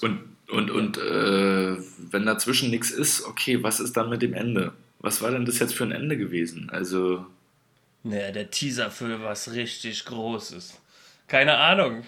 Und, 0.00 0.20
und, 0.48 0.70
und 0.70 0.98
äh, 0.98 1.76
wenn 2.10 2.26
dazwischen 2.26 2.70
nichts 2.70 2.90
ist, 2.90 3.24
okay, 3.24 3.62
was 3.62 3.80
ist 3.80 3.96
dann 3.96 4.08
mit 4.08 4.22
dem 4.22 4.34
Ende? 4.34 4.72
Was 5.00 5.20
war 5.20 5.30
denn 5.30 5.44
das 5.44 5.58
jetzt 5.58 5.74
für 5.74 5.84
ein 5.84 5.92
Ende 5.92 6.16
gewesen? 6.16 6.70
Also, 6.70 7.26
Naja, 8.02 8.32
der 8.32 8.50
Teaser 8.50 8.90
für 8.90 9.22
was 9.22 9.52
richtig 9.52 10.04
Großes. 10.06 10.80
Keine 11.28 11.56
Ahnung. 11.56 12.04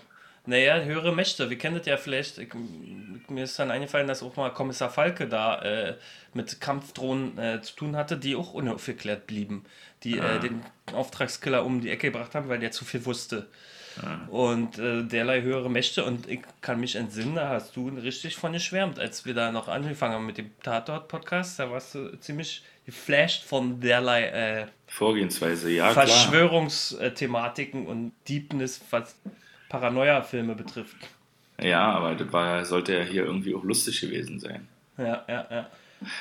Naja, 0.46 0.80
höhere 0.82 1.14
Mächte. 1.14 1.50
Wir 1.50 1.58
kennen 1.58 1.76
das 1.76 1.86
ja 1.86 1.96
vielleicht. 1.96 2.38
Ich, 2.38 2.48
mir 3.30 3.44
ist 3.44 3.58
dann 3.58 3.70
eingefallen, 3.70 4.06
dass 4.06 4.22
auch 4.22 4.36
mal 4.36 4.50
Kommissar 4.50 4.90
Falke 4.90 5.28
da 5.28 5.60
äh, 5.62 5.96
mit 6.34 6.60
Kampfdrohnen 6.60 7.38
äh, 7.38 7.62
zu 7.62 7.74
tun 7.74 7.96
hatte, 7.96 8.16
die 8.16 8.36
auch 8.36 8.52
unaufgeklärt 8.52 9.26
blieben. 9.26 9.64
Die 10.02 10.18
äh, 10.18 10.38
den 10.38 10.62
Auftragskiller 10.92 11.64
um 11.64 11.80
die 11.80 11.90
Ecke 11.90 12.10
gebracht 12.10 12.34
haben, 12.34 12.48
weil 12.48 12.58
der 12.58 12.70
zu 12.70 12.84
viel 12.84 13.04
wusste. 13.06 13.48
Und 14.28 14.78
äh, 14.78 15.02
derlei 15.04 15.40
höhere 15.42 15.70
Mächte. 15.70 16.04
Und 16.04 16.28
ich 16.28 16.40
kann 16.60 16.80
mich 16.80 16.96
entsinnen, 16.96 17.34
da 17.34 17.48
hast 17.48 17.76
du 17.76 17.88
richtig 17.88 18.36
von 18.36 18.52
geschwärmt, 18.52 18.98
als 18.98 19.24
wir 19.24 19.32
da 19.34 19.50
noch 19.50 19.68
angefangen 19.68 20.14
haben 20.14 20.26
mit 20.26 20.36
dem 20.38 20.50
Tatort-Podcast. 20.62 21.58
Da 21.58 21.70
warst 21.70 21.94
du 21.94 22.18
ziemlich 22.20 22.62
geflasht 22.84 23.44
von 23.44 23.80
derlei 23.80 24.26
äh, 24.26 24.66
Vorgehensweise, 24.86 25.70
ja. 25.70 25.90
Verschwörungsthematiken 25.92 27.86
und 27.86 28.12
Deepness, 28.28 28.80
was 28.90 29.18
Paranoia-Filme 29.68 30.54
betrifft. 30.54 30.96
Ja, 31.60 31.90
aber 31.92 32.14
das 32.14 32.32
war, 32.32 32.64
sollte 32.64 32.96
ja 32.96 33.02
hier 33.02 33.24
irgendwie 33.24 33.54
auch 33.54 33.64
lustig 33.64 34.00
gewesen 34.00 34.38
sein. 34.38 34.68
Ja, 34.98 35.24
ja, 35.28 35.46
ja. 35.50 35.70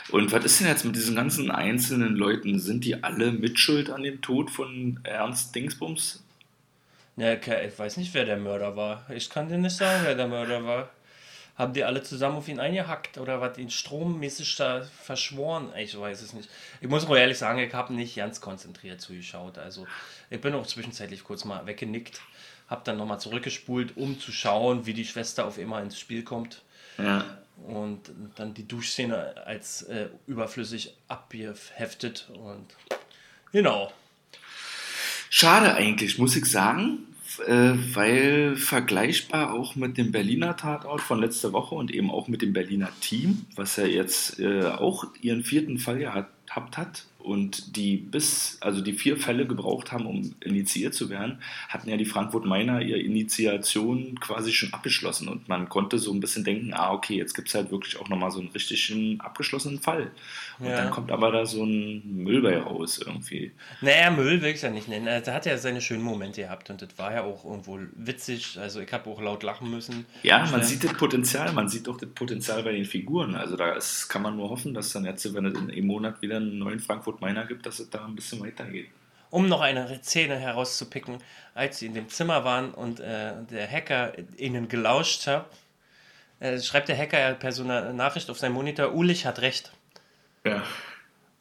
Und 0.10 0.32
was 0.32 0.46
ist 0.46 0.60
denn 0.60 0.68
jetzt 0.68 0.86
mit 0.86 0.96
diesen 0.96 1.16
ganzen 1.16 1.52
einzelnen 1.52 2.16
Leuten? 2.16 2.60
Sind 2.60 2.86
die 2.86 3.04
alle 3.04 3.32
mitschuld 3.32 3.90
an 3.90 4.04
dem 4.04 4.22
Tod 4.22 4.50
von 4.50 5.00
Ernst 5.04 5.54
Dingsbums? 5.56 6.24
ja 7.18 7.34
okay, 7.34 7.68
ich 7.68 7.78
weiß 7.78 7.98
nicht, 7.98 8.14
wer 8.14 8.26
der 8.26 8.38
Mörder 8.38 8.76
war. 8.76 9.06
Ich 9.10 9.30
kann 9.30 9.48
dir 9.48 9.58
nicht 9.58 9.76
sagen, 9.76 10.04
wer 10.06 10.16
der 10.16 10.28
Mörder 10.28 10.66
war. 10.66 10.90
Haben 11.58 11.72
die 11.72 11.86
alle 11.86 12.04
zusammen 12.04 12.36
auf 12.36 12.50
ihn 12.50 12.60
eingehackt 12.60 13.18
oder 13.18 13.40
was 13.40 13.58
ihn 13.58 13.70
strommäßig 13.70 14.58
da 14.58 14.82
verschworen? 14.84 15.72
Ich 15.78 15.98
weiß 15.98 16.22
es 16.22 16.34
nicht. 16.34 16.50
Ich 16.82 16.90
muss 16.90 17.08
mal 17.08 17.18
ehrlich 17.18 17.38
sagen, 17.38 17.60
ich 17.60 17.74
habe 17.74 17.94
nicht 17.94 18.18
ganz 18.18 18.42
konzentriert 18.42 19.00
zugeschaut. 19.00 19.58
Also 19.58 19.88
ich 20.30 20.42
bin 20.42 20.54
auch 20.54 20.68
zwischenzeitlich 20.68 21.24
kurz 21.24 21.46
mal 21.46 21.66
weggenickt, 21.66 22.20
habe 22.68 22.82
dann 22.84 22.98
nochmal 22.98 23.20
zurückgespult, 23.20 23.96
um 23.98 24.20
zu 24.20 24.32
schauen, 24.32 24.86
wie 24.86 24.94
die 24.94 25.06
Schwester 25.06 25.46
auf 25.46 25.58
immer 25.58 25.82
ins 25.82 26.00
Spiel 26.00 26.24
kommt. 26.24 26.62
Ja. 26.98 27.26
und 27.68 28.12
dann 28.36 28.54
die 28.54 28.68
Duschszene 28.68 29.46
als 29.46 29.84
äh, 29.84 30.10
überflüssig 30.28 30.96
abgeheftet 31.08 32.30
und 32.34 32.68
genau. 33.52 33.92
Schade 35.30 35.74
eigentlich, 35.74 36.18
muss 36.18 36.36
ich 36.36 36.46
sagen, 36.46 37.00
äh, 37.46 37.74
weil 37.94 38.56
vergleichbar 38.56 39.54
auch 39.54 39.76
mit 39.76 39.98
dem 39.98 40.12
Berliner 40.12 40.56
Tatort 40.56 41.02
von 41.02 41.20
letzter 41.20 41.54
Woche 41.54 41.76
und 41.76 41.92
eben 41.92 42.12
auch 42.12 42.28
mit 42.28 42.42
dem 42.42 42.54
Berliner 42.54 42.92
Team, 43.02 43.46
was 43.56 43.76
ja 43.76 43.86
jetzt 43.86 44.40
äh, 44.40 44.64
auch 44.66 45.06
ihren 45.22 45.44
vierten 45.44 45.78
Fall 45.78 46.00
gehabt 46.48 46.78
hat 46.78 47.06
und 47.20 47.76
die 47.76 47.98
bis, 47.98 48.58
also 48.62 48.82
die 48.82 48.94
vier 48.94 49.18
Fälle 49.18 49.48
gebraucht 49.48 49.92
haben, 49.92 50.06
um 50.06 50.36
initiiert 50.42 50.94
zu 50.94 51.10
werden, 51.10 51.40
hatten 51.70 51.90
ja 51.90 51.98
die 51.98 52.06
Frankfurt 52.06 52.46
Mainer 52.46 52.82
ihre 52.82 53.00
Initiation 53.00 54.20
quasi 54.20 54.52
schon 54.54 54.74
abgeschlossen 54.74 55.28
und 55.28 55.48
man 55.50 55.70
konnte 55.70 55.98
so 55.98 56.14
ein 56.14 56.20
bisschen 56.20 56.44
denken, 56.44 56.74
ah 56.74 56.92
okay, 56.92 57.16
jetzt 57.18 57.34
gibt 57.34 57.48
es 57.48 57.56
halt 57.56 57.72
wirklich 57.72 57.98
auch 58.00 58.10
nochmal 58.10 58.32
so 58.32 58.40
einen 58.40 58.50
richtigen 58.50 59.20
abgeschlossenen 59.22 59.80
Fall. 59.80 60.12
Und 60.60 60.68
Ja. 60.68 60.78
dann 60.78 60.92
kommt 60.92 61.12
aber 61.12 61.32
da 61.32 61.46
so 61.46 61.64
ein 61.66 62.04
Müll 62.24 62.42
bei 62.42 62.58
raus 62.60 63.00
irgendwie. 63.04 63.52
Naja, 63.82 64.12
Müll 64.12 64.42
will 64.42 64.52
ich 64.54 64.62
ja 64.62 64.70
nicht 64.70 64.88
nennen. 64.88 65.08
Also, 65.08 65.32
Er 65.32 65.36
hat 65.38 65.46
ja 65.48 65.58
seine 65.58 65.82
schönen 65.82 66.04
Momente 66.04 66.42
gehabt 66.42 66.70
und 66.70 66.82
das 66.82 66.90
war 66.98 67.12
ja 67.12 67.24
auch 67.24 67.44
irgendwo 67.44 67.80
witzig. 67.96 68.58
Also 68.60 68.80
ich 68.80 68.94
habe 68.94 69.10
auch 69.10 69.20
laut 69.22 69.42
lachen 69.44 69.70
müssen. 69.72 70.06
Ja, 70.24 70.40
man 70.40 70.48
Schnell. 70.48 70.64
sieht 70.64 70.84
das 70.84 70.94
Potenzial, 70.94 71.52
man 71.54 71.68
sieht 71.68 71.90
auch 71.90 71.98
das 71.98 72.10
Potenzial 72.10 72.62
bei 72.64 72.72
den 72.74 72.86
Figuren. 72.86 73.36
Also 73.36 73.58
da 73.58 73.74
ist, 73.74 74.08
kann 74.10 74.22
man 74.22 74.38
nur 74.38 74.50
hoffen, 74.50 74.74
dass 74.76 74.94
dann 74.94 75.06
jetzt, 75.06 75.34
wenn 75.34 75.46
es 75.48 75.58
in 75.58 75.72
einem 75.72 75.88
Monat 75.88 76.22
wieder 76.22 76.35
einen 76.38 76.58
neuen 76.60 76.80
Frankfurt 76.80 77.22
Miner 77.22 77.46
gibt, 77.46 77.66
dass 77.66 77.80
es 77.80 77.90
da 77.90 78.06
ein 78.06 78.16
bisschen 78.16 78.42
weitergeht. 78.42 78.90
Um 79.30 79.48
noch 79.48 79.62
eine 79.62 80.02
Szene 80.02 80.38
herauszupicken, 80.38 81.18
als 81.54 81.80
sie 81.80 81.88
in 81.88 81.94
dem 81.94 82.10
Zimmer 82.10 82.44
waren 82.46 82.74
und 82.74 83.00
äh, 83.00 83.34
der 83.50 83.70
Hacker 83.70 84.14
ihnen 84.38 84.68
gelauscht 84.68 85.28
hat, 85.28 85.50
äh, 86.40 86.60
schreibt 86.62 86.90
der 86.90 86.98
Hacker 86.98 87.20
ja 87.20 87.34
per 87.34 87.52
so 87.52 87.64
einer 87.64 87.94
Nachricht 87.94 88.30
auf 88.30 88.38
seinem 88.38 88.54
Monitor, 88.54 88.94
Ulich 88.94 89.26
hat 89.26 89.40
recht. 89.40 89.72
Ja. 90.44 90.64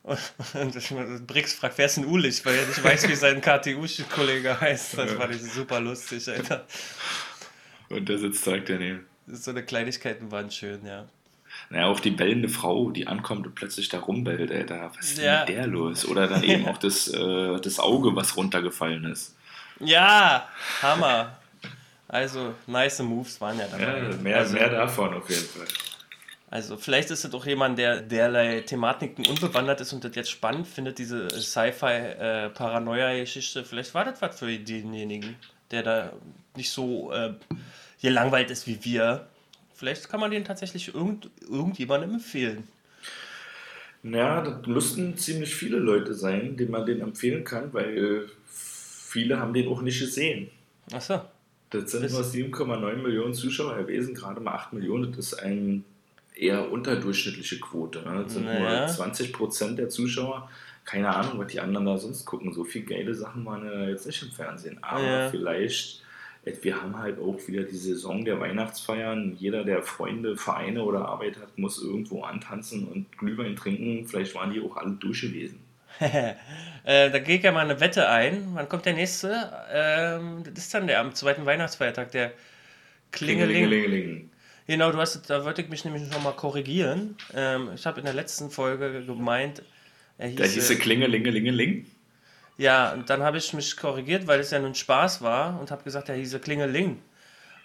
Und 0.54 1.26
Brix 1.26 1.54
fragt, 1.54 1.78
wer 1.78 1.86
ist 1.86 1.96
denn 1.96 2.04
Ulich? 2.04 2.44
Weil 2.44 2.56
er 2.56 2.66
nicht 2.66 2.84
weiß, 2.84 3.08
wie 3.08 3.14
sein 3.14 3.40
KTU-Kollege 3.40 4.60
heißt. 4.60 4.98
Das 4.98 5.12
fand 5.12 5.34
ich 5.34 5.42
super 5.42 5.80
lustig, 5.80 6.28
Alter. 6.28 6.66
Und 7.88 8.08
der 8.08 8.18
sitzt 8.18 8.44
direkt 8.44 8.68
daneben. 8.68 9.06
So 9.26 9.50
eine 9.50 9.64
Kleinigkeiten 9.64 10.30
waren 10.30 10.50
schön, 10.50 10.84
ja. 10.84 11.08
Naja, 11.71 11.87
auch 11.87 12.00
die 12.00 12.11
bellende 12.11 12.49
Frau, 12.49 12.90
die 12.90 13.06
ankommt 13.06 13.47
und 13.47 13.54
plötzlich 13.54 13.88
da 13.88 13.99
rumbellt, 13.99 14.52
Alter. 14.52 14.92
Was 14.97 15.04
ist 15.06 15.18
denn 15.18 15.25
Ja. 15.25 15.40
mit 15.40 15.49
der 15.49 15.66
los? 15.66 16.04
Oder 16.06 16.26
dann 16.28 16.44
eben 16.44 16.66
auch 16.68 16.78
das, 16.78 17.09
äh, 17.09 17.59
das 17.61 17.78
Auge, 17.80 18.14
was 18.14 18.37
runtergefallen 18.37 19.04
ist. 19.06 19.35
Ja, 19.80 20.47
Hammer. 20.83 21.38
Also, 22.06 22.54
nice 22.66 23.00
Moves 23.00 23.40
waren 23.40 23.59
ja 23.59 23.66
dabei. 23.66 24.11
Ja, 24.11 24.16
mehr, 24.23 24.37
also, 24.38 24.54
mehr 24.54 24.68
davon 24.68 25.14
auf 25.14 25.28
jeden 25.28 25.44
Fall. 25.47 25.66
also, 26.50 26.76
vielleicht 26.76 27.11
ist 27.11 27.25
es 27.25 27.30
doch 27.30 27.44
jemand, 27.47 27.78
der 27.78 28.00
derlei 28.02 28.61
Thematiken 28.61 29.26
unbewandert 29.26 29.80
ist 29.80 29.92
und 29.92 30.04
das 30.04 30.14
jetzt 30.14 30.30
spannend 30.30 30.68
findet, 30.68 30.99
diese 30.99 31.28
Sci-Fi-Paranoia-Geschichte. 31.30 33.64
Vielleicht 33.64 33.94
war 33.94 34.04
das 34.04 34.21
was 34.23 34.38
für 34.38 34.47
denjenigen, 34.56 35.37
der 35.71 35.83
da 35.83 36.12
nicht 36.56 36.71
so 36.71 37.12
äh, 37.12 37.35
gelangweilt 38.00 38.50
ist 38.50 38.66
wie 38.66 38.83
wir. 38.85 39.26
Vielleicht 39.75 40.09
kann 40.09 40.21
man 40.21 40.31
den 40.31 40.45
tatsächlich 40.45 40.95
irgend, 40.95 41.28
irgendjemandem 41.49 42.14
empfehlen. 42.14 42.64
Ja, 44.02 44.43
das 44.43 44.66
müssten 44.66 45.16
ziemlich 45.16 45.54
viele 45.54 45.78
Leute 45.78 46.14
sein, 46.14 46.57
denen 46.57 46.71
man 46.71 46.85
den 46.85 47.00
empfehlen 47.00 47.43
kann, 47.45 47.73
weil 47.73 48.28
viele 48.50 49.40
haben 49.40 49.54
den 49.54 49.69
auch 49.69 49.81
nicht 49.81 49.99
gesehen. 49.99 50.50
Achso. 50.93 51.21
Das 51.71 51.90
sind 51.90 52.11
nur 52.11 52.21
7,9 52.23 52.97
Millionen 52.97 53.35
Zuschauer 53.35 53.76
gewesen, 53.78 54.14
gerade 54.14 54.40
mal 54.40 54.52
8 54.52 54.75
Millionen. 54.75 55.11
Das 55.12 55.33
ist 55.33 55.35
eine 55.35 55.83
eher 56.37 56.71
unterdurchschnittliche 56.71 57.59
Quote. 57.59 58.00
Ne? 58.02 58.23
Das 58.25 58.35
sind 58.35 58.45
Naja. 58.45 58.81
nur 58.81 58.88
20 58.88 59.33
Prozent 59.33 59.78
der 59.78 59.88
Zuschauer. 59.88 60.50
Keine 60.85 61.09
Ahnung, 61.09 61.38
was 61.38 61.50
die 61.50 61.61
anderen 61.61 61.87
da 61.87 61.97
sonst 61.97 62.26
gucken. 62.26 62.52
So 62.52 62.62
viel 62.64 62.83
geile 62.85 63.14
Sachen 63.14 63.45
waren 63.47 63.64
ja 63.64 63.88
jetzt 63.88 64.07
nicht 64.07 64.23
im 64.23 64.31
Fernsehen. 64.31 64.78
Aber 64.83 65.02
Ja. 65.02 65.31
vielleicht, 65.31 66.03
wir 66.44 66.80
haben 66.80 66.98
halt 66.98 67.18
auch 67.18 67.38
wieder 67.46 67.62
die 67.62 67.76
Saison 67.76 68.24
der 68.24 68.38
Weihnachtsfeiern. 68.40 69.36
Jeder, 69.38 69.64
der 69.64 69.82
Freunde, 69.82 70.36
Vereine 70.36 70.82
oder 70.82 71.08
Arbeit 71.08 71.38
hat, 71.38 71.56
muss 71.58 71.82
irgendwo 71.82 72.22
antanzen 72.22 72.86
und 72.86 73.16
Glühwein 73.18 73.56
trinken. 73.56 74.06
Vielleicht 74.06 74.34
waren 74.34 74.52
die 74.52 74.60
auch 74.60 74.76
alle 74.76 74.92
durch 74.92 75.22
gewesen. 75.22 75.60
äh, 76.00 76.34
da 76.84 77.18
gehe 77.18 77.36
ich 77.36 77.42
ja 77.42 77.52
mal 77.52 77.64
eine 77.64 77.80
Wette 77.80 78.08
ein. 78.08 78.48
Wann 78.54 78.68
kommt 78.68 78.84
der 78.84 78.94
nächste? 78.94 79.52
Ähm, 79.72 80.42
das 80.44 80.64
ist 80.64 80.74
dann 80.74 80.86
der 80.86 81.00
am 81.00 81.14
zweiten 81.14 81.46
Weihnachtsfeiertag, 81.46 82.10
der 82.10 82.32
Klingeling. 83.12 83.56
Klingelingeling. 83.56 84.30
Genau, 84.66 84.90
du 84.90 84.98
hast, 84.98 85.28
da 85.28 85.44
wollte 85.44 85.62
ich 85.62 85.68
mich 85.68 85.84
nämlich 85.84 86.10
noch 86.10 86.22
mal 86.22 86.32
korrigieren. 86.32 87.16
Ähm, 87.34 87.70
ich 87.74 87.86
habe 87.86 88.00
in 88.00 88.06
der 88.06 88.14
letzten 88.14 88.50
Folge 88.50 89.04
gemeint, 89.06 89.62
er 90.18 90.28
hieß, 90.28 90.38
Da 90.38 90.44
hieß 90.44 90.70
äh, 90.70 90.76
Klingelingelingeling. 90.76 91.86
Ja, 92.56 92.92
und 92.92 93.11
dann 93.11 93.23
habe 93.23 93.38
ich 93.38 93.52
mich 93.52 93.76
korrigiert, 93.76 94.26
weil 94.26 94.40
es 94.40 94.50
ja 94.50 94.58
nun 94.58 94.75
Spaß 94.75 95.23
war 95.23 95.58
und 95.61 95.70
habe 95.70 95.82
gesagt, 95.82 96.08
er 96.08 96.14
hieße 96.14 96.38
Klingeling. 96.40 97.00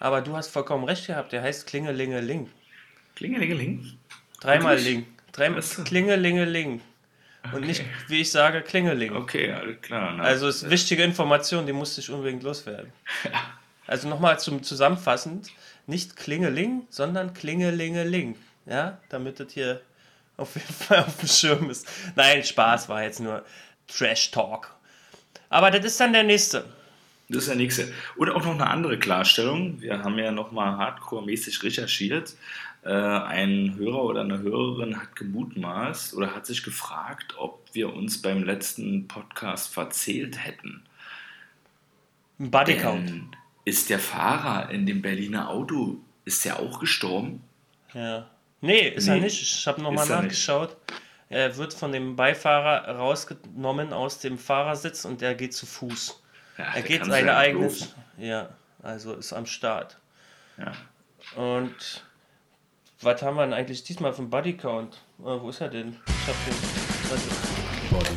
Aber 0.00 0.20
du 0.20 0.36
hast 0.36 0.48
vollkommen 0.48 0.84
recht 0.84 1.06
gehabt, 1.06 1.32
der 1.32 1.42
heißt 1.42 1.66
Klingelingeling. 1.66 2.50
Klingelingeling. 3.14 3.98
Dreimal 4.40 4.76
Wirklich? 4.76 4.94
Ling. 4.94 5.06
Dreimal. 5.32 5.62
Klingelingeling. 5.84 6.80
Und 7.52 7.66
nicht, 7.66 7.84
wie 8.08 8.20
ich 8.20 8.30
sage, 8.30 8.62
Klingeling. 8.62 9.14
Okay, 9.14 9.52
alles 9.52 9.80
klar. 9.80 10.14
Na, 10.16 10.24
Also 10.24 10.48
ist 10.48 10.68
wichtige 10.68 11.02
Information, 11.02 11.66
die 11.66 11.72
musste 11.72 12.00
ich 12.00 12.10
unbedingt 12.10 12.42
loswerden. 12.42 12.92
Also 13.86 14.08
nochmal 14.08 14.38
zum 14.38 14.62
Zusammenfassend, 14.62 15.50
nicht 15.88 16.14
Klingeling, 16.14 16.86
sondern 16.90 17.34
Klingelingeling. 17.34 18.36
Ja, 18.66 18.98
damit 19.08 19.40
das 19.40 19.52
hier 19.52 19.80
auf 20.36 20.54
jeden 20.54 20.72
Fall 20.72 21.00
auf 21.00 21.16
dem 21.18 21.28
Schirm 21.28 21.70
ist. 21.70 21.88
Nein, 22.14 22.44
Spaß 22.44 22.88
war 22.88 23.02
jetzt 23.02 23.18
nur 23.18 23.44
Trash 23.88 24.30
Talk. 24.30 24.76
Aber 25.50 25.70
das 25.70 25.84
ist 25.84 26.00
dann 26.00 26.12
der 26.12 26.22
nächste. 26.22 26.64
Das 27.28 27.42
ist 27.42 27.48
der 27.48 27.56
nächste. 27.56 27.92
Und 28.16 28.30
auch 28.30 28.44
noch 28.44 28.54
eine 28.54 28.68
andere 28.68 28.98
Klarstellung. 28.98 29.80
Wir 29.80 30.02
haben 30.02 30.18
ja 30.18 30.32
nochmal 30.32 30.78
hardcore-mäßig 30.78 31.62
recherchiert. 31.62 32.34
Äh, 32.82 32.90
ein 32.90 33.74
Hörer 33.76 34.02
oder 34.04 34.20
eine 34.22 34.38
Hörerin 34.38 34.96
hat 34.96 35.14
gemutmaßt 35.14 36.14
oder 36.14 36.34
hat 36.34 36.46
sich 36.46 36.62
gefragt, 36.62 37.34
ob 37.36 37.68
wir 37.72 37.92
uns 37.92 38.22
beim 38.22 38.42
letzten 38.42 39.06
Podcast 39.06 39.72
verzählt 39.72 40.42
hätten. 40.42 40.82
Ein 42.38 42.50
Bodycount. 42.50 43.36
Ist 43.64 43.90
der 43.90 43.98
Fahrer 43.98 44.70
in 44.70 44.86
dem 44.86 45.02
Berliner 45.02 45.50
Auto, 45.50 45.98
ist 46.24 46.44
der 46.44 46.58
auch 46.58 46.80
gestorben? 46.80 47.42
Ja. 47.92 48.30
Nee, 48.62 48.88
ist 48.88 49.08
er 49.08 49.16
Nee, 49.16 49.20
nicht. 49.22 49.42
Ich 49.42 49.66
habe 49.66 49.82
nochmal 49.82 50.10
er 50.10 50.22
nicht. 50.22 50.50
Er 51.30 51.56
wird 51.56 51.72
von 51.72 51.92
dem 51.92 52.16
Beifahrer 52.16 52.88
rausgenommen 52.96 53.92
aus 53.92 54.18
dem 54.18 54.36
Fahrersitz 54.36 55.04
und 55.04 55.22
er 55.22 55.34
geht 55.36 55.54
zu 55.54 55.64
Fuß. 55.64 56.20
Ja, 56.58 56.74
Er 56.74 56.82
geht 56.82 57.04
seine 57.06 57.28
ja 57.28 57.36
eigene. 57.38 57.64
laufen. 57.66 57.88
Ja, 58.18 58.48
also 58.82 59.14
ist 59.14 59.32
am 59.32 59.46
Start. 59.46 59.96
Ja. 60.58 60.72
Und 61.40 62.04
was 63.00 63.22
haben 63.22 63.36
wir 63.36 63.44
denn 63.44 63.54
eigentlich 63.54 63.84
diesmal 63.84 64.12
für 64.12 64.22
einen 64.22 64.30
Bodycount? 64.30 64.94
Äh, 65.20 65.22
wo 65.22 65.48
ist 65.50 65.60
er 65.60 65.68
denn? 65.68 65.96
Ich 66.06 66.26
hab 66.26 66.34
den. 66.44 66.54
Warte. 67.10 68.14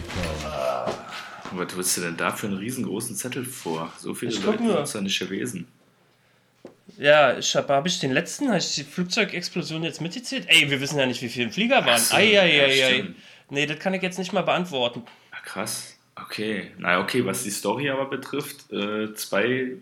Was 1.51 1.75
willst 1.77 1.97
du 1.97 2.01
denn 2.01 2.17
da 2.17 2.31
für 2.31 2.47
einen 2.47 2.57
riesengroßen 2.57 3.15
Zettel 3.15 3.45
vor? 3.45 3.93
So 3.99 4.15
viele 4.15 4.31
Ich 4.31 4.43
Leute 4.43 4.63
sind 4.63 4.77
es 4.79 4.91
da 4.93 5.01
nicht 5.01 5.19
gewesen. 5.19 5.67
Ja, 6.97 7.37
ich 7.37 7.55
habe 7.55 7.73
hab 7.73 7.85
ich 7.85 7.99
den 7.99 8.11
letzten, 8.11 8.49
habe 8.49 8.57
ich 8.57 8.75
die 8.75 8.83
Flugzeugexplosion 8.83 9.83
jetzt 9.83 10.01
mitgezählt? 10.01 10.45
Ey, 10.47 10.69
wir 10.69 10.79
wissen 10.81 10.99
ja 10.99 11.05
nicht, 11.05 11.21
wie 11.21 11.29
viele 11.29 11.45
im 11.45 11.51
Flieger 11.51 11.85
waren. 11.85 11.99
so, 11.99 12.15
Eieieiei. 12.15 12.97
ja, 12.97 13.05
nee, 13.49 13.65
das 13.65 13.79
kann 13.79 13.93
ich 13.93 14.01
jetzt 14.01 14.19
nicht 14.19 14.33
mal 14.33 14.43
beantworten. 14.43 15.03
Ah, 15.31 15.39
krass. 15.43 15.97
Okay. 16.15 16.71
Na 16.77 16.99
okay, 16.99 17.25
was 17.25 17.43
die 17.43 17.49
Story 17.49 17.89
aber 17.89 18.05
betrifft, 18.05 18.71
äh, 18.71 19.13
zwei 19.13 19.77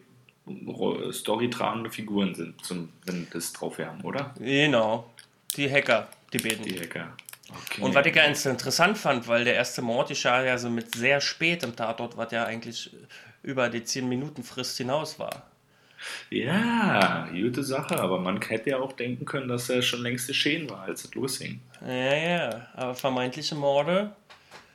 storytragende 1.11 1.89
Figuren 1.89 2.35
sind, 2.35 2.63
zum, 2.65 2.89
wenn 3.05 3.27
das 3.31 3.53
drauf 3.53 3.77
haben, 3.79 4.01
oder? 4.01 4.33
Genau. 4.39 5.09
Die 5.55 5.69
Hacker, 5.69 6.07
die 6.33 6.39
beiden. 6.39 6.63
Die 6.63 6.79
Hacker. 6.79 7.13
Okay. 7.49 7.81
Und 7.81 7.93
was 7.93 8.05
ich 8.05 8.13
ganz 8.13 8.45
interessant 8.45 8.97
fand, 8.97 9.27
weil 9.27 9.43
der 9.43 9.55
erste 9.55 9.81
Mord 9.81 10.07
geschah 10.07 10.43
ja 10.43 10.57
so 10.57 10.69
mit 10.69 10.95
sehr 10.95 11.19
spät 11.19 11.63
im 11.63 11.75
Tatort, 11.75 12.15
was 12.15 12.31
ja 12.31 12.45
eigentlich 12.45 12.91
über 13.43 13.69
die 13.69 13.83
10 13.83 14.07
Minuten 14.07 14.43
Frist 14.43 14.77
hinaus 14.77 15.19
war. 15.19 15.50
Ja, 16.29 17.27
gute 17.31 17.63
Sache, 17.63 17.99
aber 17.99 18.19
man 18.19 18.41
hätte 18.41 18.71
ja 18.71 18.77
auch 18.77 18.93
denken 18.93 19.25
können, 19.25 19.47
dass 19.47 19.69
er 19.69 19.81
schon 19.81 20.01
längst 20.01 20.27
geschehen 20.27 20.69
war, 20.69 20.83
als 20.83 21.05
es 21.05 21.13
losging. 21.13 21.61
Ja, 21.85 22.15
ja, 22.15 22.67
aber 22.75 22.95
vermeintliche 22.95 23.55
Morde 23.55 24.11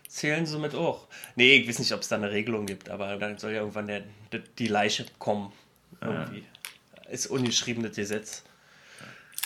zählen 0.09 0.47
somit 0.47 0.75
auch. 0.75 1.07
Nee, 1.35 1.57
ich 1.57 1.69
weiß 1.69 1.79
nicht, 1.79 1.93
ob 1.93 2.01
es 2.01 2.09
da 2.09 2.17
eine 2.17 2.31
Regelung 2.31 2.67
gibt, 2.67 2.89
aber 2.89 3.17
dann 3.17 3.39
soll 3.39 3.53
ja 3.53 3.59
irgendwann 3.59 3.87
der, 3.87 4.03
die 4.59 4.69
Leiche 4.69 5.07
kommen. 5.19 5.53
Irgendwie. 6.01 6.45
Ist 7.11 7.27
ungeschriebenes 7.27 7.97
Gesetz. 7.97 8.43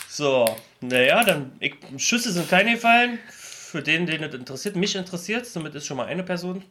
So, 0.07 0.57
naja, 0.81 1.23
dann 1.23 1.53
ich, 1.59 1.75
Schüsse 1.97 2.31
sind 2.31 2.49
keine 2.49 2.73
gefallen. 2.73 3.19
Für 3.29 3.81
den, 3.81 4.05
den 4.05 4.21
es 4.21 4.33
interessiert, 4.33 4.75
mich 4.75 4.95
interessiert 4.95 5.45
somit 5.45 5.73
ist 5.75 5.85
schon 5.85 5.95
mal 5.95 6.07
eine 6.07 6.23
Person. 6.23 6.63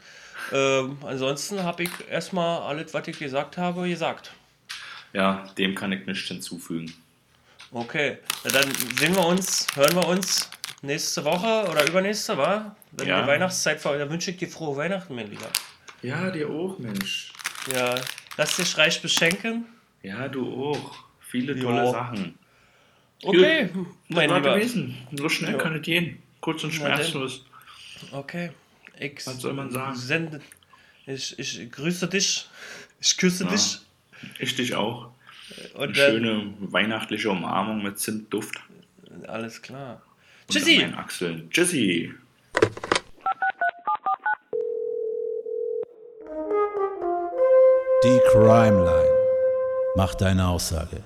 Ähm, 0.53 0.99
ansonsten 1.03 1.63
habe 1.63 1.85
ich 1.85 1.91
erstmal 2.11 2.61
alles, 2.63 2.93
was 2.93 3.09
ich 3.09 3.19
gesagt 3.19 3.57
habe, 3.57 3.89
gesagt. 3.89 4.33
Ja, 5.13 5.49
dem 5.59 5.75
kann 5.75 5.93
ich 5.93 6.07
nichts 6.07 6.29
hinzufügen. 6.29 6.93
Okay, 7.73 8.19
na 8.45 8.51
dann 8.51 8.73
sehen 8.99 9.15
wir 9.15 9.27
uns, 9.27 9.67
hören 9.75 9.95
wir 9.95 10.07
uns 10.09 10.49
nächste 10.83 11.25
Woche 11.25 11.69
oder 11.71 11.87
übernächste, 11.89 12.37
war? 12.37 12.77
Wenn 12.93 13.09
Ja. 13.09 13.23
die 13.23 13.29
Weihnachtszeit 13.29 13.81
vor, 13.81 13.97
dann 13.97 14.11
wünsche 14.11 14.31
ich 14.33 14.37
dir 14.39 14.49
frohe 14.49 14.77
Weihnachten, 14.77 15.15
mein 15.15 15.31
Lieber. 15.31 15.49
Ja, 16.03 16.31
dir 16.31 16.49
auch, 16.49 16.79
Mensch. 16.79 17.33
Ja, 17.73 17.95
lass 18.37 18.57
dich 18.57 18.77
reich 18.79 19.01
beschenken. 19.03 19.67
Ja, 20.03 20.29
du 20.29 20.71
auch. 20.73 21.05
Viele 21.21 21.53
Jo. 21.55 21.63
tolle 21.69 21.91
Sachen. 21.91 22.39
Okay, 23.23 23.69
mein 24.09 24.31
War 24.31 24.39
Lieber. 24.41 24.55
gewesen. 24.57 24.97
So 25.13 25.29
schnell 25.29 25.53
Ja. 25.53 25.59
kann 25.59 25.77
es 25.77 25.83
gehen. 25.83 26.21
Kurz 26.41 26.65
und 26.65 26.73
schmerzlos. 26.73 27.45
Okay. 28.13 28.51
Ich 28.99 29.27
Was 29.27 29.39
soll 29.41 29.53
man 29.53 29.71
sagen? 29.71 29.95
Sende, 29.95 30.41
ich, 31.07 31.39
ich 31.39 31.71
grüße 31.71 32.09
dich. 32.09 32.49
Ich 33.01 33.17
küsse 33.17 33.45
Ja. 33.45 33.51
dich. 33.51 33.79
Ich 34.39 34.57
dich 34.57 34.75
auch. 34.75 35.11
Und 35.75 35.83
Eine 35.83 35.93
dann, 35.93 36.11
schöne 36.13 36.55
weihnachtliche 36.61 37.31
Umarmung 37.31 37.83
mit 37.83 37.99
Zimtduft. 37.99 38.61
alles 39.27 39.63
klar. 39.63 40.03
Und 40.49 40.55
Tschüssi. 40.55 40.85
Achseln. 40.97 41.51
Tschüssi. 41.51 42.15
Die 48.03 48.21
Crime 48.33 48.85
Line. 48.85 49.15
Mach 49.97 50.15
deine 50.15 50.49
Aussage. 50.49 51.03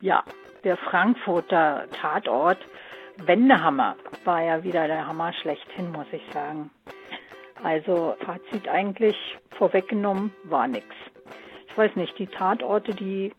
Ja, 0.00 0.22
der 0.64 0.76
Frankfurter 0.76 1.86
Tatort 2.00 2.58
Wendehammer 3.26 3.96
war 4.24 4.42
ja 4.42 4.62
wieder 4.62 4.86
der 4.86 5.06
Hammer 5.06 5.32
schlechthin, 5.32 5.90
muss 5.90 6.06
ich 6.12 6.22
sagen. 6.32 6.70
Also 7.64 8.16
Fazit 8.24 8.68
eigentlich 8.68 9.16
vorweggenommen 9.58 10.32
war 10.44 10.68
nix. 10.68 10.86
Weiß 11.78 11.94
nicht, 11.94 12.18
die 12.18 12.26
Tatorte, 12.26 12.92
die 12.92 13.32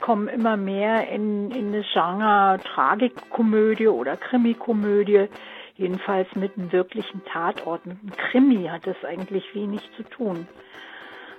kommen 0.00 0.26
immer 0.26 0.56
mehr 0.56 1.08
in, 1.08 1.52
in 1.52 1.72
das 1.72 1.86
Genre 1.92 2.58
Tragikkomödie 2.58 3.86
oder 3.86 4.16
Krimikomödie. 4.16 5.28
Jedenfalls 5.76 6.26
mit 6.34 6.58
einem 6.58 6.72
wirklichen 6.72 7.22
Tatort, 7.24 7.86
mit 7.86 7.98
einem 8.00 8.16
Krimi 8.16 8.64
hat 8.64 8.88
es 8.88 9.04
eigentlich 9.04 9.54
wenig 9.54 9.80
zu 9.96 10.02
tun. 10.02 10.48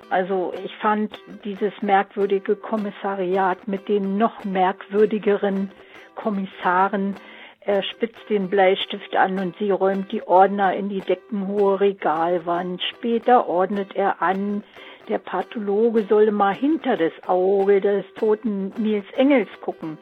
Also 0.10 0.54
ich 0.64 0.74
fand 0.78 1.14
dieses 1.44 1.74
merkwürdige 1.82 2.56
Kommissariat 2.56 3.68
mit 3.68 3.90
den 3.90 4.18
noch 4.18 4.46
merkwürdigeren 4.46 5.72
Kommissaren. 6.16 7.16
Er 7.60 7.84
spitzt 7.84 8.30
den 8.30 8.50
Bleistift 8.50 9.14
an 9.18 9.40
und 9.40 9.58
sie 9.58 9.72
räumt 9.72 10.10
die 10.14 10.26
Ordner 10.26 10.74
in 10.74 10.88
die 10.88 11.02
deckenhohe 11.02 11.82
Regalwand. 11.82 12.82
Später 12.82 13.50
ordnet 13.50 13.94
er 13.94 14.22
an, 14.22 14.64
der 15.08 15.20
Pathologe 15.20 16.04
solle 16.04 16.32
mal 16.32 16.54
hinter 16.54 16.98
das 16.98 17.14
Auge 17.28 17.82
des 17.82 18.06
toten 18.16 18.74
Nils 18.78 19.06
Engels 19.16 19.50
gucken. 19.62 19.98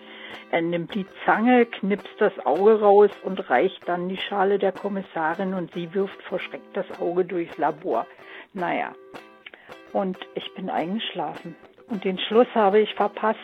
Er 0.52 0.62
nimmt 0.62 0.94
die 0.94 1.06
Zange, 1.26 1.66
knipst 1.66 2.20
das 2.20 2.38
Auge 2.46 2.80
raus 2.82 3.10
und 3.24 3.50
reicht 3.50 3.88
dann 3.88 4.10
die 4.10 4.18
Schale 4.18 4.60
der 4.60 4.72
Kommissarin 4.72 5.54
und 5.54 5.74
sie 5.74 5.94
wirft 5.94 6.22
vor 6.24 6.40
Schreck 6.40 6.62
das 6.74 6.86
Auge 7.00 7.26
durchs 7.26 7.58
Labor. 7.58 8.06
Naja, 8.54 8.94
und 9.94 10.18
ich 10.36 10.54
bin 10.56 10.70
eingeschlafen. 10.70 11.56
Und 11.88 12.04
den 12.04 12.20
Schluss 12.20 12.48
habe 12.54 12.80
ich 12.80 12.94
verpasst 12.96 13.40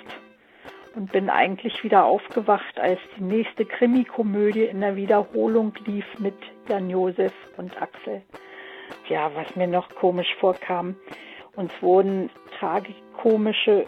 und 0.96 1.12
bin 1.12 1.30
eigentlich 1.30 1.84
wieder 1.84 2.06
aufgewacht, 2.06 2.80
als 2.80 3.00
die 3.18 3.24
nächste 3.24 3.66
Krimikomödie 3.66 4.64
in 4.64 4.82
der 4.82 4.96
Wiederholung 4.96 5.74
lief 5.86 6.06
mit 6.20 6.36
Jan 6.68 6.90
Josef 6.90 7.34
und 7.58 7.82
Axel. 7.82 8.22
Ja, 9.08 9.32
was 9.36 9.56
mir 9.56 9.68
noch 9.68 9.90
komisch 9.96 10.34
vorkam, 10.40 10.96
uns 11.58 11.72
wurden 11.82 12.30
tragikomische, 12.58 13.86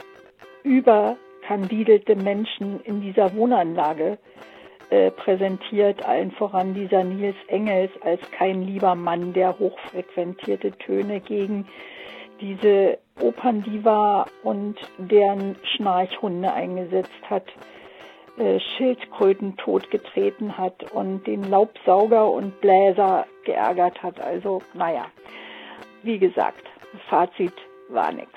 überkandidelte 0.64 2.16
Menschen 2.16 2.82
in 2.82 3.02
dieser 3.02 3.34
Wohnanlage 3.36 4.18
äh, 4.90 5.12
präsentiert, 5.12 6.04
allen 6.06 6.32
voran 6.32 6.74
dieser 6.74 7.04
Nils 7.04 7.36
Engels 7.48 7.92
als 8.02 8.20
kein 8.32 8.64
lieber 8.64 8.96
Mann, 8.96 9.34
der 9.34 9.58
hochfrequentierte 9.58 10.72
Töne 10.72 11.22
gegen 11.22 11.68
diese 12.42 12.98
Operndiva 13.22 14.26
und 14.44 14.78
deren 14.98 15.56
Schnarchhunde 15.76 16.52
eingesetzt 16.52 17.30
hat, 17.30 17.46
äh, 18.38 18.60
Schildkröten 18.60 19.58
totgetreten 19.58 20.58
hat 20.58 20.92
und 20.92 21.28
den 21.28 21.44
Laubsauger 21.44 22.32
und 22.32 22.60
Bläser 22.62 23.28
geärgert 23.44 24.02
hat. 24.02 24.20
Also, 24.20 24.62
naja, 24.74 25.06
wie 26.02 26.18
gesagt, 26.18 26.66
Fazit 27.10 27.54
war 27.90 28.12
nix. 28.12 28.32